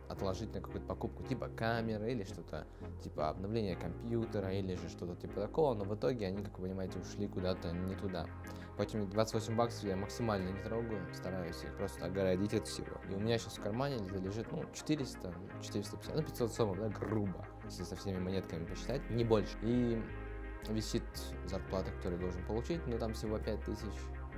отложить 0.09 0.53
на 0.55 0.61
какую-то 0.61 0.87
покупку 0.87 1.23
типа 1.23 1.49
камеры 1.49 2.13
или 2.13 2.25
что-то 2.25 2.67
типа 3.03 3.31
обновления 3.31 3.75
компьютера 3.75 4.53
или 4.53 4.75
же 4.75 4.89
что-то 4.89 5.17
типа 5.17 5.41
такого, 5.41 5.75
но 5.75 5.85
в 5.85 5.95
итоге 5.95 6.27
они, 6.27 6.43
как 6.43 6.59
вы 6.59 6.69
понимаете, 6.69 6.99
ушли 6.99 7.27
куда-то 7.27 7.73
не 7.73 7.95
туда. 7.95 8.27
Поэтому 8.77 9.07
28 9.07 9.57
баксов 9.57 9.85
я 9.85 9.97
максимально 9.97 10.51
не 10.51 10.63
трогаю, 10.63 11.01
стараюсь 11.15 11.63
их 11.63 11.77
просто 11.77 12.07
огородить 12.07 12.55
от 12.55 12.67
всего. 12.67 13.01
И 13.09 13.15
у 13.15 13.21
меня 13.21 13.39
сейчас 13.39 13.59
в 13.59 13.63
кармане 13.63 13.99
лежит, 14.09 14.51
ну, 14.51 14.65
400, 14.73 15.33
450, 15.63 16.15
ну, 16.17 16.23
500 16.23 16.53
сомов, 16.53 16.79
да, 16.79 16.89
грубо, 16.89 17.47
если 17.65 17.85
со 17.85 17.95
всеми 17.95 18.19
монетками 18.19 18.65
посчитать, 18.65 19.09
не 19.11 19.23
больше. 19.23 19.57
И 19.63 20.03
висит 20.73 21.04
зарплата, 21.47 21.90
которую 21.92 22.21
должен 22.21 22.44
получить, 22.47 22.87
но 22.87 22.99
там 22.99 23.14
всего 23.14 23.38
5000. 23.38 23.92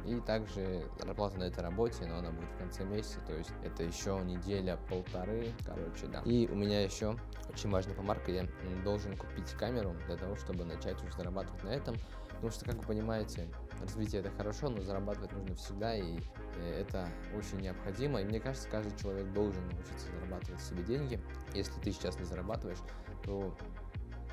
И 0.07 0.21
также 0.21 0.85
зарплата 1.01 1.37
на 1.37 1.45
этой 1.45 1.65
работе, 1.65 2.07
но 2.07 2.19
она 2.19 2.31
будет 2.31 2.49
в 2.51 2.59
конце 2.59 2.85
месяца, 2.85 3.19
то 3.27 3.35
есть 3.35 3.51
это 3.65 3.83
еще 3.83 4.21
неделя, 4.23 4.79
полторы, 4.89 5.53
короче, 5.65 6.07
да. 6.07 6.21
И 6.25 6.47
у 6.47 6.55
меня 6.55 6.85
еще 6.85 7.17
очень 7.49 7.71
важная 7.71 7.95
помарка, 7.95 8.31
я 8.31 8.47
должен 8.85 9.17
купить 9.17 9.51
камеру 9.53 9.97
для 10.07 10.17
того, 10.17 10.37
чтобы 10.37 10.65
начать 10.65 11.03
уже 11.03 11.13
зарабатывать 11.13 11.65
на 11.65 11.71
этом, 11.71 11.97
потому 12.29 12.51
что, 12.51 12.65
как 12.67 12.77
вы 12.77 12.83
понимаете, 12.83 13.49
развитие 13.81 14.21
это 14.21 14.31
хорошо, 14.31 14.69
но 14.69 14.81
зарабатывать 14.83 15.33
нужно 15.33 15.57
всегда, 15.57 15.97
и 15.97 16.19
э, 16.59 16.83
это 16.83 17.09
очень 17.37 17.61
необходимо, 17.61 18.21
и 18.21 18.25
мне 18.25 18.39
кажется, 18.39 18.69
каждый 18.69 18.97
человек 18.97 19.33
должен 19.33 19.63
научиться 19.69 20.07
зарабатывать 20.13 20.61
себе 20.61 20.85
деньги. 20.85 21.21
Если 21.53 21.81
ты 21.81 21.91
сейчас 21.91 22.17
не 22.19 22.25
зарабатываешь, 22.25 22.79
то 23.25 23.57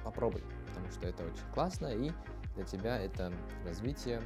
попробуй, 0.04 0.44
потому 0.74 0.92
что 0.92 1.08
это 1.08 1.24
очень 1.24 1.54
классно, 1.54 1.88
и 1.88 2.12
для 2.56 2.64
тебя 2.66 2.98
это 2.98 3.32
развитие, 3.66 4.22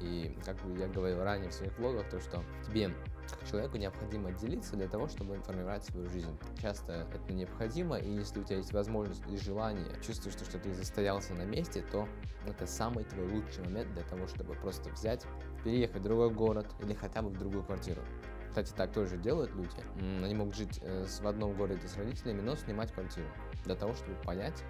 И, 0.00 0.34
как 0.44 0.56
я 0.78 0.88
говорил 0.88 1.22
ранее 1.22 1.50
в 1.50 1.54
своих 1.54 1.76
влогах, 1.78 2.08
то, 2.08 2.20
что 2.20 2.42
тебе 2.66 2.90
как 3.28 3.48
человеку 3.48 3.76
необходимо 3.76 4.32
делиться 4.32 4.74
для 4.76 4.88
того, 4.88 5.08
чтобы 5.08 5.36
формировать 5.42 5.84
свою 5.84 6.08
жизнь. 6.08 6.36
Часто 6.60 7.06
это 7.14 7.32
необходимо, 7.32 7.96
и 7.96 8.10
если 8.10 8.40
у 8.40 8.44
тебя 8.44 8.56
есть 8.56 8.72
возможность 8.72 9.22
и 9.28 9.36
желание, 9.36 9.86
чувствуешь, 10.04 10.34
что, 10.34 10.44
что 10.44 10.58
ты 10.58 10.72
застоялся 10.72 11.34
на 11.34 11.42
месте, 11.42 11.84
то 11.92 12.08
это 12.46 12.66
самый 12.66 13.04
твой 13.04 13.28
лучший 13.28 13.64
момент 13.64 13.92
для 13.92 14.02
того, 14.04 14.26
чтобы 14.26 14.54
просто 14.54 14.90
взять, 14.90 15.24
переехать 15.64 16.00
в 16.00 16.04
другой 16.04 16.30
город 16.30 16.66
или 16.80 16.94
хотя 16.94 17.22
бы 17.22 17.28
в 17.28 17.38
другую 17.38 17.62
квартиру. 17.62 18.02
Кстати, 18.48 18.72
так 18.72 18.92
тоже 18.92 19.16
делают 19.16 19.54
люди. 19.54 19.76
Они 20.24 20.34
могут 20.34 20.56
жить 20.56 20.80
э, 20.82 21.04
в 21.06 21.26
одном 21.26 21.54
городе 21.54 21.86
с 21.86 21.96
родителями, 21.96 22.40
но 22.40 22.56
снимать 22.56 22.90
квартиру. 22.92 23.28
Для 23.64 23.76
того, 23.76 23.94
чтобы 23.94 24.14
понять, 24.24 24.64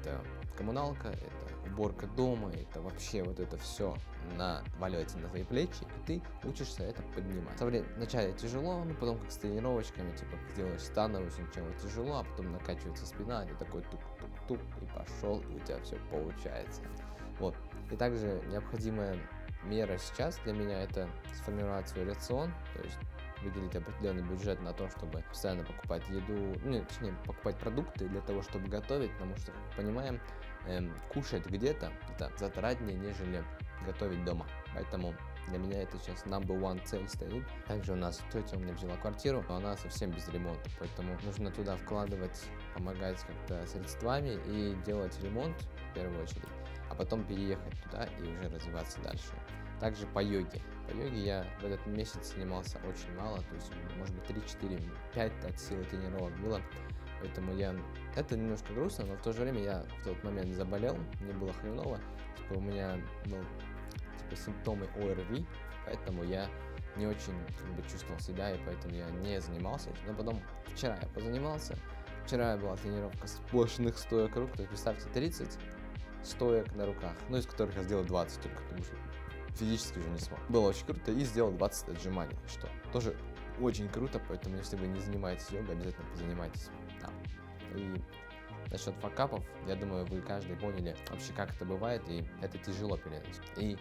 это 0.00 0.18
коммуналка, 0.58 1.08
это 1.08 1.70
уборка 1.70 2.06
дома, 2.08 2.50
это 2.52 2.80
вообще 2.80 3.22
вот 3.22 3.38
это 3.38 3.56
все 3.58 3.96
наваливается 4.36 5.16
на 5.18 5.28
твои 5.28 5.44
плечи, 5.44 5.82
и 5.82 6.06
ты 6.06 6.22
учишься 6.42 6.82
это 6.82 7.00
поднимать. 7.14 7.60
Вначале 7.96 8.32
тяжело, 8.32 8.82
но 8.84 8.92
потом 8.94 9.18
как 9.18 9.30
с 9.30 9.36
тренировочками, 9.36 10.10
типа 10.16 10.36
делаешь 10.56 10.82
становую, 10.82 11.30
сначала 11.30 11.72
тяжело, 11.74 12.18
а 12.18 12.24
потом 12.24 12.52
накачивается 12.52 13.06
спина, 13.06 13.44
и 13.44 13.54
такой 13.54 13.82
тук-тук-тук, 13.82 14.60
и 14.82 14.86
пошел, 14.86 15.40
и 15.40 15.54
у 15.54 15.60
тебя 15.60 15.80
все 15.82 15.96
получается. 16.10 16.82
Вот. 17.38 17.54
И 17.92 17.96
также 17.96 18.42
необходимая 18.48 19.16
мера 19.62 19.96
сейчас 19.98 20.38
для 20.44 20.52
меня 20.52 20.82
это 20.82 21.08
сформировать 21.34 21.88
свой 21.88 22.04
рацион, 22.04 22.52
то 22.74 22.82
есть 22.82 22.98
выделить 23.42 23.76
определенный 23.76 24.22
бюджет 24.22 24.60
на 24.62 24.72
то, 24.72 24.88
чтобы 24.90 25.22
постоянно 25.28 25.64
покупать 25.64 26.02
еду, 26.08 26.58
ну, 26.64 26.84
точнее, 26.84 27.14
покупать 27.24 27.56
продукты 27.58 28.08
для 28.08 28.20
того, 28.20 28.42
чтобы 28.42 28.68
готовить, 28.68 29.12
потому 29.12 29.36
что, 29.36 29.52
понимаем, 29.76 30.20
эм, 30.68 30.92
кушать 31.12 31.46
где-то 31.46 31.92
это 32.14 32.30
затратнее, 32.38 32.96
нежели 32.96 33.44
готовить 33.84 34.24
дома. 34.24 34.46
Поэтому 34.74 35.14
для 35.48 35.58
меня 35.58 35.82
это 35.82 35.98
сейчас 35.98 36.24
number 36.24 36.60
one 36.60 36.84
цель 36.84 37.08
стоит. 37.08 37.44
Также 37.66 37.92
у 37.92 37.96
нас 37.96 38.20
тетя 38.32 38.56
у 38.56 38.60
меня 38.60 38.74
взяла 38.74 38.96
квартиру, 38.96 39.44
но 39.48 39.56
она 39.56 39.76
совсем 39.76 40.10
без 40.10 40.28
ремонта, 40.28 40.68
поэтому 40.78 41.18
нужно 41.24 41.50
туда 41.50 41.76
вкладывать, 41.76 42.44
помогать 42.74 43.18
как-то 43.20 43.66
средствами 43.66 44.38
и 44.46 44.76
делать 44.84 45.18
ремонт 45.22 45.56
в 45.90 45.94
первую 45.94 46.22
очередь, 46.22 46.44
а 46.90 46.94
потом 46.94 47.24
переехать 47.24 47.82
туда 47.84 48.04
и 48.18 48.22
уже 48.22 48.48
развиваться 48.48 49.00
дальше. 49.00 49.32
Также 49.80 50.06
по 50.08 50.20
йоге. 50.20 50.60
По 50.88 50.96
йоге 50.96 51.24
я 51.24 51.46
в 51.60 51.64
этот 51.64 51.86
месяц 51.86 52.34
занимался 52.34 52.78
очень 52.78 53.14
мало, 53.16 53.38
то 53.38 53.54
есть, 53.54 53.70
может 53.96 54.14
быть, 54.14 54.24
3, 54.24 54.42
4, 54.46 54.80
5 55.14 55.32
от 55.44 55.60
силы 55.60 55.84
тренировок 55.84 56.36
было. 56.40 56.60
Поэтому 57.20 57.54
я... 57.54 57.74
Это 58.16 58.36
немножко 58.36 58.72
грустно, 58.72 59.06
но 59.06 59.16
в 59.16 59.22
то 59.22 59.32
же 59.32 59.42
время 59.42 59.62
я 59.62 59.84
в 60.00 60.04
тот 60.04 60.22
момент 60.24 60.54
заболел, 60.54 60.96
мне 61.20 61.32
было 61.32 61.52
хреново. 61.52 61.98
Типа 62.36 62.58
у 62.58 62.60
меня 62.60 62.98
был 63.26 63.42
типа, 64.18 64.36
симптомы 64.36 64.86
ОРВИ, 64.96 65.46
поэтому 65.86 66.24
я 66.24 66.48
не 66.96 67.06
очень 67.06 67.32
как 67.58 67.68
бы, 67.74 67.82
чувствовал 67.90 68.18
себя, 68.20 68.52
и 68.52 68.58
поэтому 68.64 68.94
я 68.94 69.08
не 69.10 69.40
занимался. 69.40 69.90
Но 70.06 70.14
потом 70.14 70.40
вчера 70.74 70.98
я 71.00 71.08
позанимался. 71.08 71.76
Вчера 72.26 72.56
была 72.56 72.76
тренировка 72.76 73.26
сплошных 73.26 73.96
стоек 73.96 74.36
рук, 74.36 74.52
то 74.52 74.58
есть 74.58 74.68
представьте 74.68 75.08
30 75.08 75.58
стоек 76.22 76.74
на 76.74 76.84
руках, 76.84 77.14
ну 77.28 77.38
из 77.38 77.46
которых 77.46 77.76
я 77.76 77.82
сделал 77.84 78.04
20 78.04 78.42
только, 78.42 78.62
потому 78.64 78.82
что 78.82 78.96
физически 79.54 79.98
уже 79.98 80.10
не 80.10 80.18
смог. 80.18 80.38
Было 80.48 80.68
очень 80.68 80.84
круто 80.84 81.10
и 81.10 81.20
сделал 81.24 81.52
20 81.52 81.88
отжиманий, 81.88 82.36
что 82.46 82.68
тоже 82.92 83.16
очень 83.60 83.88
круто, 83.88 84.20
поэтому 84.28 84.56
если 84.56 84.76
вы 84.76 84.86
не 84.86 85.00
занимаетесь 85.00 85.50
йогой, 85.50 85.74
обязательно 85.74 86.06
позанимайтесь. 86.10 86.70
Да. 87.00 87.10
И 87.76 88.02
насчет 88.70 88.94
факапов, 88.96 89.44
я 89.66 89.76
думаю, 89.76 90.04
вы 90.06 90.20
каждый 90.20 90.56
поняли 90.56 90.96
вообще, 91.10 91.32
как 91.32 91.54
это 91.54 91.64
бывает, 91.64 92.02
и 92.08 92.24
это 92.42 92.58
тяжело 92.58 92.96
переносить. 92.96 93.42
И 93.56 93.76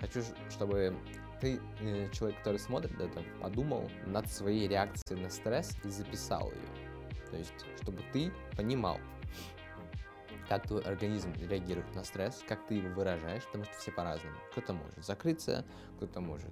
хочу, 0.00 0.22
чтобы 0.50 0.96
ты, 1.40 1.60
э, 1.80 2.10
человек, 2.10 2.38
который 2.38 2.58
смотрит 2.58 2.98
это, 3.00 3.22
подумал 3.40 3.90
над 4.06 4.30
своей 4.30 4.68
реакцией 4.68 5.20
на 5.20 5.30
стресс 5.30 5.76
и 5.84 5.88
записал 5.88 6.50
ее. 6.50 6.88
То 7.30 7.36
есть, 7.36 7.66
чтобы 7.82 8.02
ты 8.12 8.32
понимал, 8.56 8.98
как 10.48 10.66
твой 10.66 10.80
организм 10.82 11.32
реагирует 11.34 11.94
на 11.94 12.04
стресс, 12.04 12.42
как 12.48 12.66
ты 12.66 12.74
его 12.74 12.88
выражаешь, 12.94 13.44
потому 13.44 13.64
что 13.64 13.74
все 13.74 13.92
по-разному. 13.92 14.36
Кто-то 14.52 14.72
может 14.72 15.04
закрыться, 15.04 15.64
кто-то 15.96 16.20
может 16.20 16.50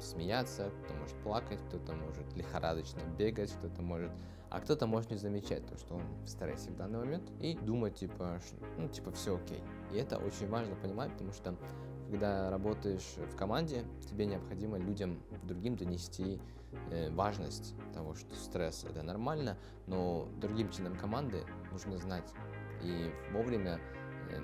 смеяться, 0.00 0.70
кто 0.84 0.94
может 0.94 1.16
плакать, 1.22 1.60
кто-то 1.68 1.94
может 1.94 2.34
лихорадочно 2.34 3.00
бегать, 3.18 3.52
кто-то 3.52 3.82
может... 3.82 4.12
А 4.48 4.60
кто-то 4.60 4.86
может 4.86 5.10
не 5.10 5.16
замечать 5.16 5.66
то, 5.66 5.76
что 5.76 5.96
он 5.96 6.02
в 6.24 6.28
стрессе 6.28 6.70
в 6.70 6.76
данный 6.76 7.00
момент 7.00 7.30
и 7.40 7.54
думать, 7.54 7.96
типа, 7.96 8.40
ну, 8.78 8.88
типа, 8.88 9.10
все 9.10 9.36
окей. 9.36 9.62
И 9.92 9.96
это 9.96 10.18
очень 10.18 10.48
важно 10.48 10.76
понимать, 10.76 11.12
потому 11.12 11.32
что 11.32 11.56
когда 12.10 12.50
работаешь 12.50 13.16
в 13.16 13.36
команде, 13.36 13.84
тебе 14.08 14.26
необходимо 14.26 14.78
людям, 14.78 15.20
другим 15.42 15.76
донести 15.76 16.40
э, 16.90 17.10
важность 17.10 17.74
того, 17.92 18.14
что 18.14 18.34
стресс 18.36 18.84
это 18.84 19.02
нормально, 19.02 19.58
но 19.86 20.28
другим 20.40 20.70
членам 20.70 20.96
команды 20.96 21.44
нужно 21.72 21.98
знать, 21.98 22.32
и 22.82 23.10
вовремя, 23.32 23.80
э, 24.30 24.40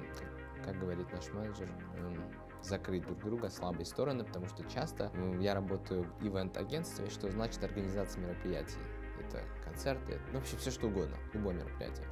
как 0.65 0.79
говорит 0.79 1.11
наш 1.13 1.33
менеджер, 1.33 1.71
эм, 1.99 2.21
закрыть 2.63 3.05
друг 3.05 3.19
друга 3.25 3.51
слабые 3.51 3.85
стороны, 3.85 4.25
потому 4.25 4.47
что 4.47 4.65
часто 4.65 5.11
я 5.41 5.55
работаю 5.55 6.05
в 6.05 6.27
ивент-агентстве, 6.27 7.11
что 7.11 7.31
значит 7.31 7.63
организация 7.63 8.23
мероприятий. 8.23 8.79
Это 9.21 9.43
концерты, 9.65 10.19
ну, 10.33 10.39
вообще 10.39 10.57
все 10.57 10.71
что 10.71 10.89
угодно, 10.89 11.17
любое 11.33 11.55
мероприятие. 11.55 12.07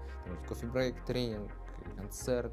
Кофе-брейк, 0.49 0.95
тренинг, 1.07 1.51
концерт, 1.97 2.53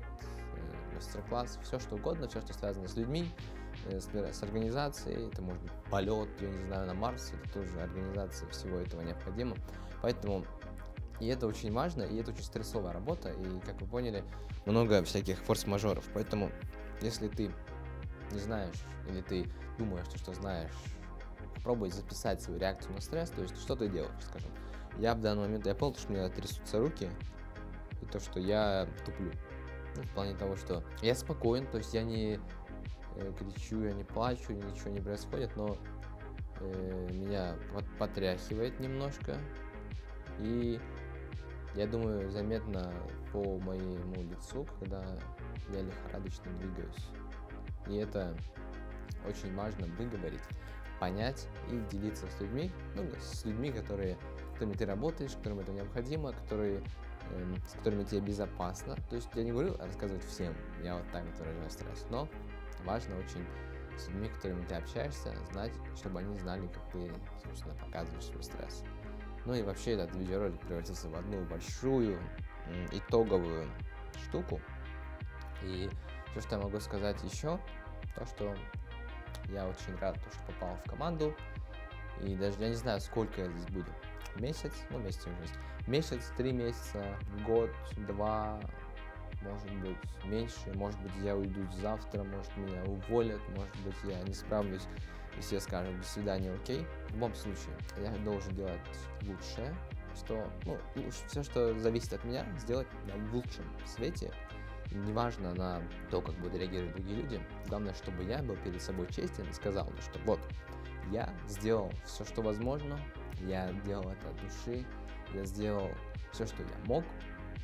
э, 0.55 0.95
мастер-класс, 0.95 1.59
все 1.63 1.79
что 1.79 1.95
угодно, 1.95 2.27
все, 2.27 2.41
что 2.41 2.53
связано 2.53 2.87
с 2.87 2.95
людьми, 2.95 3.31
э, 3.85 3.99
с, 3.99 4.43
организацией, 4.43 5.27
это 5.27 5.41
может 5.41 5.61
быть 5.61 5.71
полет, 5.91 6.29
я 6.41 6.49
не 6.49 6.65
знаю, 6.65 6.87
на 6.87 6.93
Марс, 6.93 7.31
это 7.33 7.53
тоже 7.53 7.79
организация 7.79 8.49
всего 8.49 8.77
этого 8.77 9.01
необходима. 9.01 9.55
Поэтому 10.01 10.45
и 11.19 11.27
это 11.27 11.47
очень 11.47 11.71
важно, 11.71 12.03
и 12.03 12.17
это 12.17 12.31
очень 12.31 12.43
стрессовая 12.43 12.93
работа, 12.93 13.29
и, 13.29 13.59
как 13.65 13.81
вы 13.81 13.87
поняли, 13.87 14.23
много 14.65 15.03
всяких 15.03 15.39
форс-мажоров. 15.39 16.03
Поэтому, 16.13 16.51
если 17.01 17.27
ты 17.27 17.51
не 18.31 18.39
знаешь, 18.39 18.83
или 19.07 19.21
ты 19.21 19.49
думаешь, 19.77 20.07
что, 20.15 20.33
знаешь, 20.33 20.71
попробуй 21.55 21.89
записать 21.89 22.41
свою 22.41 22.59
реакцию 22.59 22.93
на 22.93 23.01
стресс, 23.01 23.29
то 23.29 23.41
есть 23.41 23.59
что 23.59 23.75
ты 23.75 23.87
делаешь, 23.87 24.21
скажем. 24.21 24.49
Я 24.97 25.13
в 25.13 25.21
данный 25.21 25.43
момент, 25.43 25.65
я 25.65 25.75
понял, 25.75 25.95
что 25.95 26.09
у 26.09 26.15
меня 26.15 26.29
трясутся 26.29 26.79
руки, 26.79 27.09
и 28.01 28.05
то, 28.05 28.19
что 28.19 28.39
я 28.39 28.87
туплю. 29.05 29.31
Ну, 29.95 30.03
в 30.03 30.09
плане 30.11 30.35
того, 30.35 30.55
что 30.55 30.83
я 31.01 31.15
спокоен, 31.15 31.67
то 31.67 31.77
есть 31.77 31.93
я 31.93 32.03
не 32.03 32.39
э, 33.15 33.33
кричу, 33.37 33.83
я 33.83 33.93
не 33.93 34.03
плачу, 34.03 34.53
ничего 34.53 34.91
не 34.91 35.01
происходит, 35.01 35.55
но 35.55 35.77
э, 36.59 37.09
меня 37.11 37.55
потряхивает 37.99 38.79
немножко, 38.79 39.37
и 40.39 40.79
я 41.75 41.85
думаю, 41.85 42.31
заметно 42.31 42.91
по 43.31 43.59
моему 43.59 44.23
лицу, 44.23 44.65
когда 44.79 45.03
я 45.71 45.81
лихорадочно 45.81 46.51
двигаюсь. 46.53 47.07
И 47.89 47.95
это 47.95 48.35
очень 49.27 49.53
важно 49.55 49.87
выговорить, 49.97 50.41
понять 50.99 51.47
и 51.69 51.77
делиться 51.91 52.27
с 52.27 52.41
людьми, 52.41 52.71
ну, 52.95 53.07
с 53.19 53.45
людьми, 53.45 53.71
которые, 53.71 54.17
с 54.49 54.53
которыми 54.53 54.73
ты 54.73 54.85
работаешь, 54.85 55.35
которым 55.35 55.59
это 55.59 55.71
необходимо, 55.71 56.33
которые, 56.33 56.81
э, 57.31 57.55
с 57.67 57.73
которыми 57.73 58.03
тебе 58.03 58.21
безопасно. 58.21 58.95
То 59.09 59.15
есть 59.15 59.29
я 59.35 59.43
не 59.43 59.51
говорю 59.51 59.75
рассказывать 59.77 60.23
всем, 60.25 60.55
я 60.83 60.95
вот 60.95 61.05
так 61.11 61.23
вот 61.25 61.37
выражаю 61.39 61.69
стресс, 61.69 62.05
но 62.09 62.27
важно 62.85 63.17
очень 63.17 63.45
с 63.97 64.07
людьми, 64.07 64.29
с 64.29 64.35
которыми 64.35 64.65
ты 64.65 64.75
общаешься, 64.75 65.33
знать, 65.51 65.73
чтобы 65.95 66.19
они 66.19 66.35
знали, 66.37 66.67
как 66.67 66.91
ты, 66.91 67.11
собственно, 67.43 67.75
показываешь 67.75 68.25
свой 68.25 68.43
стресс. 68.43 68.83
Ну 69.45 69.53
и 69.53 69.63
вообще 69.63 69.91
этот 69.91 70.15
видеоролик 70.15 70.59
превратился 70.59 71.09
в 71.09 71.15
одну 71.15 71.43
большую 71.45 72.19
итоговую 72.91 73.67
штуку. 74.25 74.59
И 75.63 75.89
все, 76.31 76.41
что 76.41 76.55
я 76.55 76.61
могу 76.61 76.79
сказать 76.79 77.17
еще, 77.23 77.59
то, 78.15 78.25
что 78.25 78.55
я 79.49 79.67
очень 79.67 79.95
рад, 79.99 80.15
то, 80.15 80.29
что 80.31 80.39
попал 80.53 80.77
в 80.77 80.89
команду. 80.89 81.35
И 82.21 82.35
даже 82.35 82.59
я 82.59 82.69
не 82.69 82.75
знаю, 82.75 82.99
сколько 82.99 83.41
я 83.41 83.49
здесь 83.49 83.65
буду. 83.67 83.91
Месяц, 84.35 84.73
ну 84.89 84.99
месяц 84.99 85.25
уже 85.25 85.41
есть. 85.41 85.53
Месяц, 85.87 86.31
три 86.35 86.51
месяца, 86.51 87.15
год, 87.45 87.69
два, 88.07 88.59
может 89.41 89.71
быть 89.79 89.97
меньше, 90.25 90.73
может 90.75 90.99
быть 91.01 91.15
я 91.23 91.35
уйду 91.35 91.61
завтра, 91.81 92.23
может 92.23 92.55
меня 92.57 92.83
уволят, 92.83 93.41
может 93.55 93.75
быть 93.77 93.95
я 94.03 94.21
не 94.23 94.33
справлюсь 94.33 94.87
и 95.37 95.41
все 95.41 95.59
скажут 95.59 95.97
до 95.99 96.05
свидания, 96.05 96.51
окей. 96.51 96.85
В 97.09 97.13
любом 97.13 97.33
случае, 97.35 97.75
я 98.01 98.11
должен 98.23 98.53
делать 98.55 98.79
лучшее, 99.21 99.75
что, 100.15 100.49
ну, 100.65 100.77
все, 101.27 101.43
что 101.43 101.77
зависит 101.79 102.13
от 102.13 102.23
меня, 102.23 102.45
сделать 102.57 102.87
в 103.05 103.35
лучшем 103.35 103.65
свете. 103.85 104.31
Неважно 104.91 105.53
на 105.53 105.81
то, 106.09 106.21
как 106.21 106.35
будут 106.35 106.55
реагировать 106.55 106.93
другие 106.93 107.21
люди. 107.21 107.41
Главное, 107.67 107.93
чтобы 107.93 108.23
я 108.23 108.41
был 108.41 108.55
перед 108.57 108.81
собой 108.81 109.07
честен 109.07 109.47
и 109.49 109.53
сказал, 109.53 109.91
что 110.01 110.19
вот, 110.25 110.39
я 111.11 111.33
сделал 111.47 111.91
все, 112.05 112.25
что 112.25 112.41
возможно, 112.41 112.99
я 113.41 113.71
делал 113.85 114.09
это 114.09 114.29
от 114.29 114.41
души, 114.41 114.85
я 115.33 115.45
сделал 115.45 115.89
все, 116.31 116.45
что 116.45 116.63
я 116.63 116.85
мог. 116.85 117.03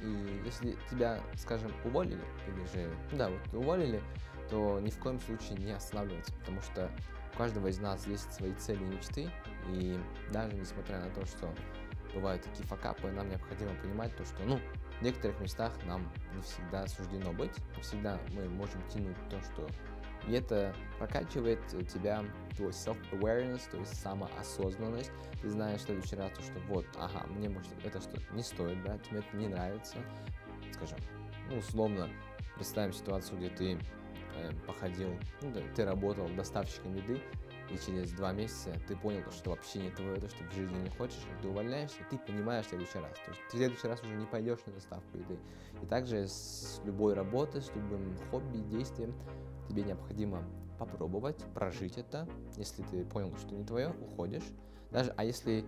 И 0.02 0.42
если 0.46 0.76
тебя, 0.90 1.22
скажем, 1.36 1.72
уволили, 1.86 2.20
или 2.48 2.66
же, 2.74 2.94
да, 3.14 3.30
вот 3.30 3.54
уволили, 3.54 4.02
то 4.50 4.80
ни 4.80 4.90
в 4.90 5.00
коем 5.00 5.20
случае 5.22 5.58
не 5.58 5.72
останавливаться, 5.72 6.34
потому 6.34 6.62
что 6.62 6.92
у 7.34 7.38
каждого 7.38 7.68
из 7.68 7.80
нас 7.80 8.06
есть 8.06 8.32
свои 8.34 8.54
цели 8.54 8.84
и 8.84 8.88
мечты, 8.88 9.30
и 9.70 9.98
даже 10.32 10.56
несмотря 10.56 11.00
на 11.00 11.10
то, 11.12 11.26
что 11.26 11.54
бывают 12.14 12.44
такие 12.44 12.66
факапы, 12.68 13.12
нам 13.12 13.30
необходимо 13.30 13.72
понимать 13.82 14.16
то, 14.16 14.26
что, 14.26 14.44
ну, 14.44 14.60
в 15.04 15.06
некоторых 15.06 15.38
местах 15.42 15.74
нам 15.86 16.10
не 16.34 16.42
всегда 16.42 16.88
суждено 16.88 17.34
быть, 17.34 17.52
не 17.76 17.82
всегда 17.82 18.18
мы 18.32 18.48
можем 18.48 18.82
тянуть 18.88 19.18
то, 19.30 19.38
что 19.42 19.68
и 20.26 20.32
это 20.32 20.74
прокачивает 20.98 21.60
тебя, 21.90 22.24
твой 22.56 22.70
self-awareness, 22.70 23.70
то 23.70 23.78
есть 23.80 24.02
самоосознанность. 24.02 25.12
Ты 25.42 25.50
знаешь 25.50 25.82
в 25.82 25.84
следующий 25.84 26.16
раз, 26.16 26.32
что 26.32 26.58
вот, 26.70 26.86
ага, 26.98 27.28
мне 27.28 27.50
может 27.50 27.70
это 27.84 28.00
что 28.00 28.18
не 28.32 28.42
стоит 28.42 28.82
брать, 28.82 29.12
мне 29.12 29.20
это 29.20 29.36
не 29.36 29.50
нравится. 29.50 29.98
Скажем, 30.72 30.98
ну, 31.50 31.58
условно, 31.58 32.10
представим 32.56 32.94
ситуацию, 32.94 33.40
где 33.40 33.50
ты 33.50 33.74
э, 33.74 34.52
походил, 34.66 35.10
ну, 35.42 35.54
ты 35.76 35.84
работал 35.84 36.30
доставщиком 36.30 36.96
еды, 36.96 37.22
и 37.74 37.78
через 37.86 38.12
два 38.12 38.32
месяца 38.32 38.72
ты 38.88 38.96
понял, 38.96 39.24
что 39.32 39.52
вообще 39.52 39.80
не 39.80 39.90
твое, 39.92 40.16
то, 40.16 40.30
что 40.30 40.44
в 40.44 40.54
жизни 40.54 40.78
не 40.78 40.90
хочешь, 40.90 41.20
ты 41.42 41.48
увольняешься, 41.48 41.98
ты 42.10 42.18
понимаешь 42.18 42.66
в 42.66 42.70
следующий 42.70 43.00
раз. 43.00 43.14
То 43.26 43.32
есть 43.32 43.42
ты 43.50 43.58
в 43.58 43.60
следующий 43.60 43.88
раз 43.88 44.04
уже 44.04 44.16
не 44.16 44.26
пойдешь 44.26 44.60
на 44.66 44.74
доставку 44.74 45.18
еды. 45.18 45.40
И 45.82 45.86
также 45.86 46.28
с 46.28 46.82
любой 46.86 47.14
работой, 47.16 47.62
с 47.62 47.70
любым 47.74 48.16
хобби, 48.30 48.58
действием, 48.58 49.16
тебе 49.68 49.84
необходимо 49.84 50.44
попробовать, 50.78 51.44
прожить 51.54 51.98
это. 51.98 52.28
Если 52.58 52.84
ты 52.84 53.06
понял, 53.06 53.36
что 53.38 53.56
не 53.56 53.64
твое, 53.64 53.94
уходишь. 54.02 54.44
Даже, 54.92 55.12
а 55.18 55.24
если 55.24 55.66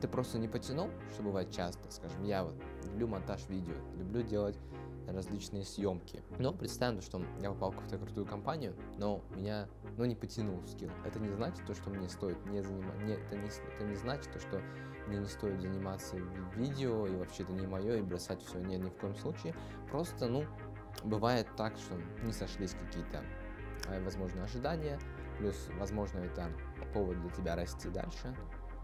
ты 0.00 0.08
просто 0.08 0.38
не 0.38 0.48
потянул, 0.48 0.88
что 1.12 1.22
бывает 1.22 1.50
часто, 1.50 1.90
скажем, 1.90 2.24
я 2.24 2.44
вот 2.44 2.54
люблю 2.84 3.08
монтаж 3.08 3.46
видео, 3.48 3.74
люблю 3.96 4.22
делать 4.22 4.58
различные 5.06 5.64
съемки. 5.64 6.22
Но 6.38 6.52
представим, 6.52 7.00
что 7.00 7.22
я 7.40 7.50
попал 7.50 7.70
в 7.70 7.74
какую-то 7.76 7.98
крутую 7.98 8.26
компанию, 8.26 8.74
но 8.98 9.22
меня 9.34 9.68
ну, 9.96 10.04
не 10.04 10.14
потянул 10.14 10.64
скилл. 10.66 10.90
Это 11.04 11.18
не 11.18 11.30
значит 11.30 11.64
то, 11.66 11.74
что 11.74 11.90
мне 11.90 12.08
стоит 12.08 12.44
не 12.46 12.62
заниматься. 12.62 13.02
Не, 13.04 13.14
это, 13.14 13.36
не, 13.36 13.48
это 13.48 13.84
не 13.84 13.94
значит 13.94 14.32
то, 14.32 14.40
что 14.40 14.60
мне 15.06 15.18
не 15.18 15.26
стоит 15.26 15.60
заниматься 15.60 16.16
видео, 16.54 17.06
и 17.06 17.14
вообще 17.14 17.44
это 17.44 17.52
не 17.52 17.66
мое, 17.66 17.98
и 17.98 18.02
бросать 18.02 18.42
все. 18.42 18.58
Нет, 18.58 18.82
ни 18.82 18.90
в 18.90 18.96
коем 18.96 19.14
случае. 19.14 19.54
Просто, 19.90 20.26
ну, 20.26 20.44
бывает 21.04 21.46
так, 21.56 21.76
что 21.76 21.94
не 22.24 22.32
сошлись 22.32 22.74
какие-то, 22.74 23.22
э, 23.88 24.02
возможно, 24.02 24.44
ожидания, 24.44 24.98
плюс, 25.38 25.68
возможно, 25.78 26.18
это 26.18 26.50
повод 26.92 27.20
для 27.20 27.30
тебя 27.30 27.56
расти 27.56 27.88
дальше, 27.88 28.34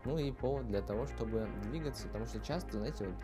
ну 0.04 0.18
и 0.18 0.32
повод 0.32 0.66
для 0.68 0.82
того, 0.82 1.06
чтобы 1.06 1.48
двигаться, 1.64 2.06
потому 2.08 2.26
что 2.26 2.40
часто, 2.40 2.78
знаете, 2.78 3.06
вот 3.06 3.16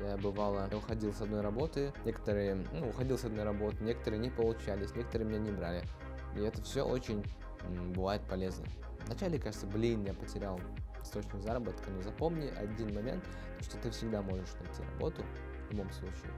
я 0.00 0.16
бывало 0.16 0.68
уходил 0.72 1.12
с 1.12 1.20
одной 1.20 1.40
работы, 1.40 1.92
некоторые, 2.04 2.56
ну, 2.72 2.88
уходил 2.88 3.18
с 3.18 3.24
одной 3.24 3.44
работы, 3.44 3.82
некоторые 3.82 4.20
не 4.20 4.30
получались, 4.30 4.94
некоторые 4.94 5.28
меня 5.28 5.38
не 5.38 5.50
брали. 5.50 5.82
И 6.36 6.40
это 6.40 6.62
все 6.62 6.82
очень 6.82 7.24
бывает 7.94 8.22
полезно. 8.22 8.66
Вначале 9.06 9.38
кажется, 9.38 9.66
блин, 9.66 10.04
я 10.04 10.14
потерял 10.14 10.60
источник 11.02 11.40
заработка, 11.40 11.90
но 11.90 12.02
запомни 12.02 12.48
один 12.48 12.94
момент, 12.94 13.24
что 13.60 13.78
ты 13.78 13.90
всегда 13.90 14.22
можешь 14.22 14.52
найти 14.60 14.82
работу 14.94 15.22
в 15.68 15.72
любом 15.72 15.90
случае 15.92 16.32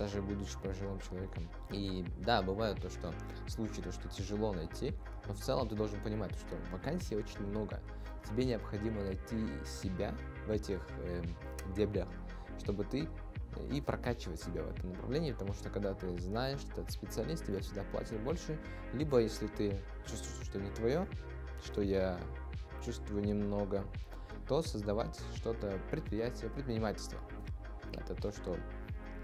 даже 0.00 0.22
будучи 0.22 0.58
пожилым 0.62 0.98
человеком. 1.00 1.46
И 1.70 2.04
да, 2.20 2.40
бывает 2.40 2.80
то, 2.80 2.88
что 2.88 3.12
случаи, 3.46 3.82
то, 3.82 3.92
что 3.92 4.08
тяжело 4.08 4.54
найти, 4.54 4.94
но 5.26 5.34
в 5.34 5.38
целом 5.38 5.68
ты 5.68 5.74
должен 5.74 6.00
понимать, 6.02 6.34
что 6.36 6.56
вакансий 6.72 7.16
очень 7.16 7.40
много. 7.46 7.80
Тебе 8.26 8.46
необходимо 8.46 9.02
найти 9.02 9.46
себя 9.66 10.14
в 10.46 10.50
этих 10.50 10.80
э, 11.02 11.22
дебрях, 11.76 12.08
чтобы 12.60 12.84
ты 12.84 13.08
э, 13.56 13.68
и 13.72 13.80
прокачивать 13.80 14.40
себя 14.40 14.62
в 14.62 14.70
этом 14.70 14.90
направлении, 14.90 15.32
потому 15.32 15.52
что 15.52 15.70
когда 15.70 15.94
ты 15.94 16.16
знаешь, 16.18 16.60
что 16.60 16.82
этот 16.82 16.92
специалист, 16.92 17.44
тебе 17.44 17.60
всегда 17.60 17.82
платит 17.84 18.20
больше, 18.20 18.58
либо 18.92 19.18
если 19.18 19.48
ты 19.48 19.80
чувствуешь, 20.06 20.46
что 20.46 20.60
не 20.60 20.70
твое, 20.70 21.08
что 21.64 21.82
я 21.82 22.20
чувствую 22.84 23.24
немного, 23.24 23.84
то 24.46 24.62
создавать 24.62 25.18
что-то, 25.36 25.78
предприятие, 25.90 26.50
предпринимательство. 26.50 27.18
Это 27.92 28.14
то, 28.14 28.30
что 28.30 28.56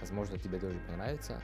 Возможно, 0.01 0.39
тебе 0.39 0.59
тоже 0.59 0.79
понравится, 0.89 1.41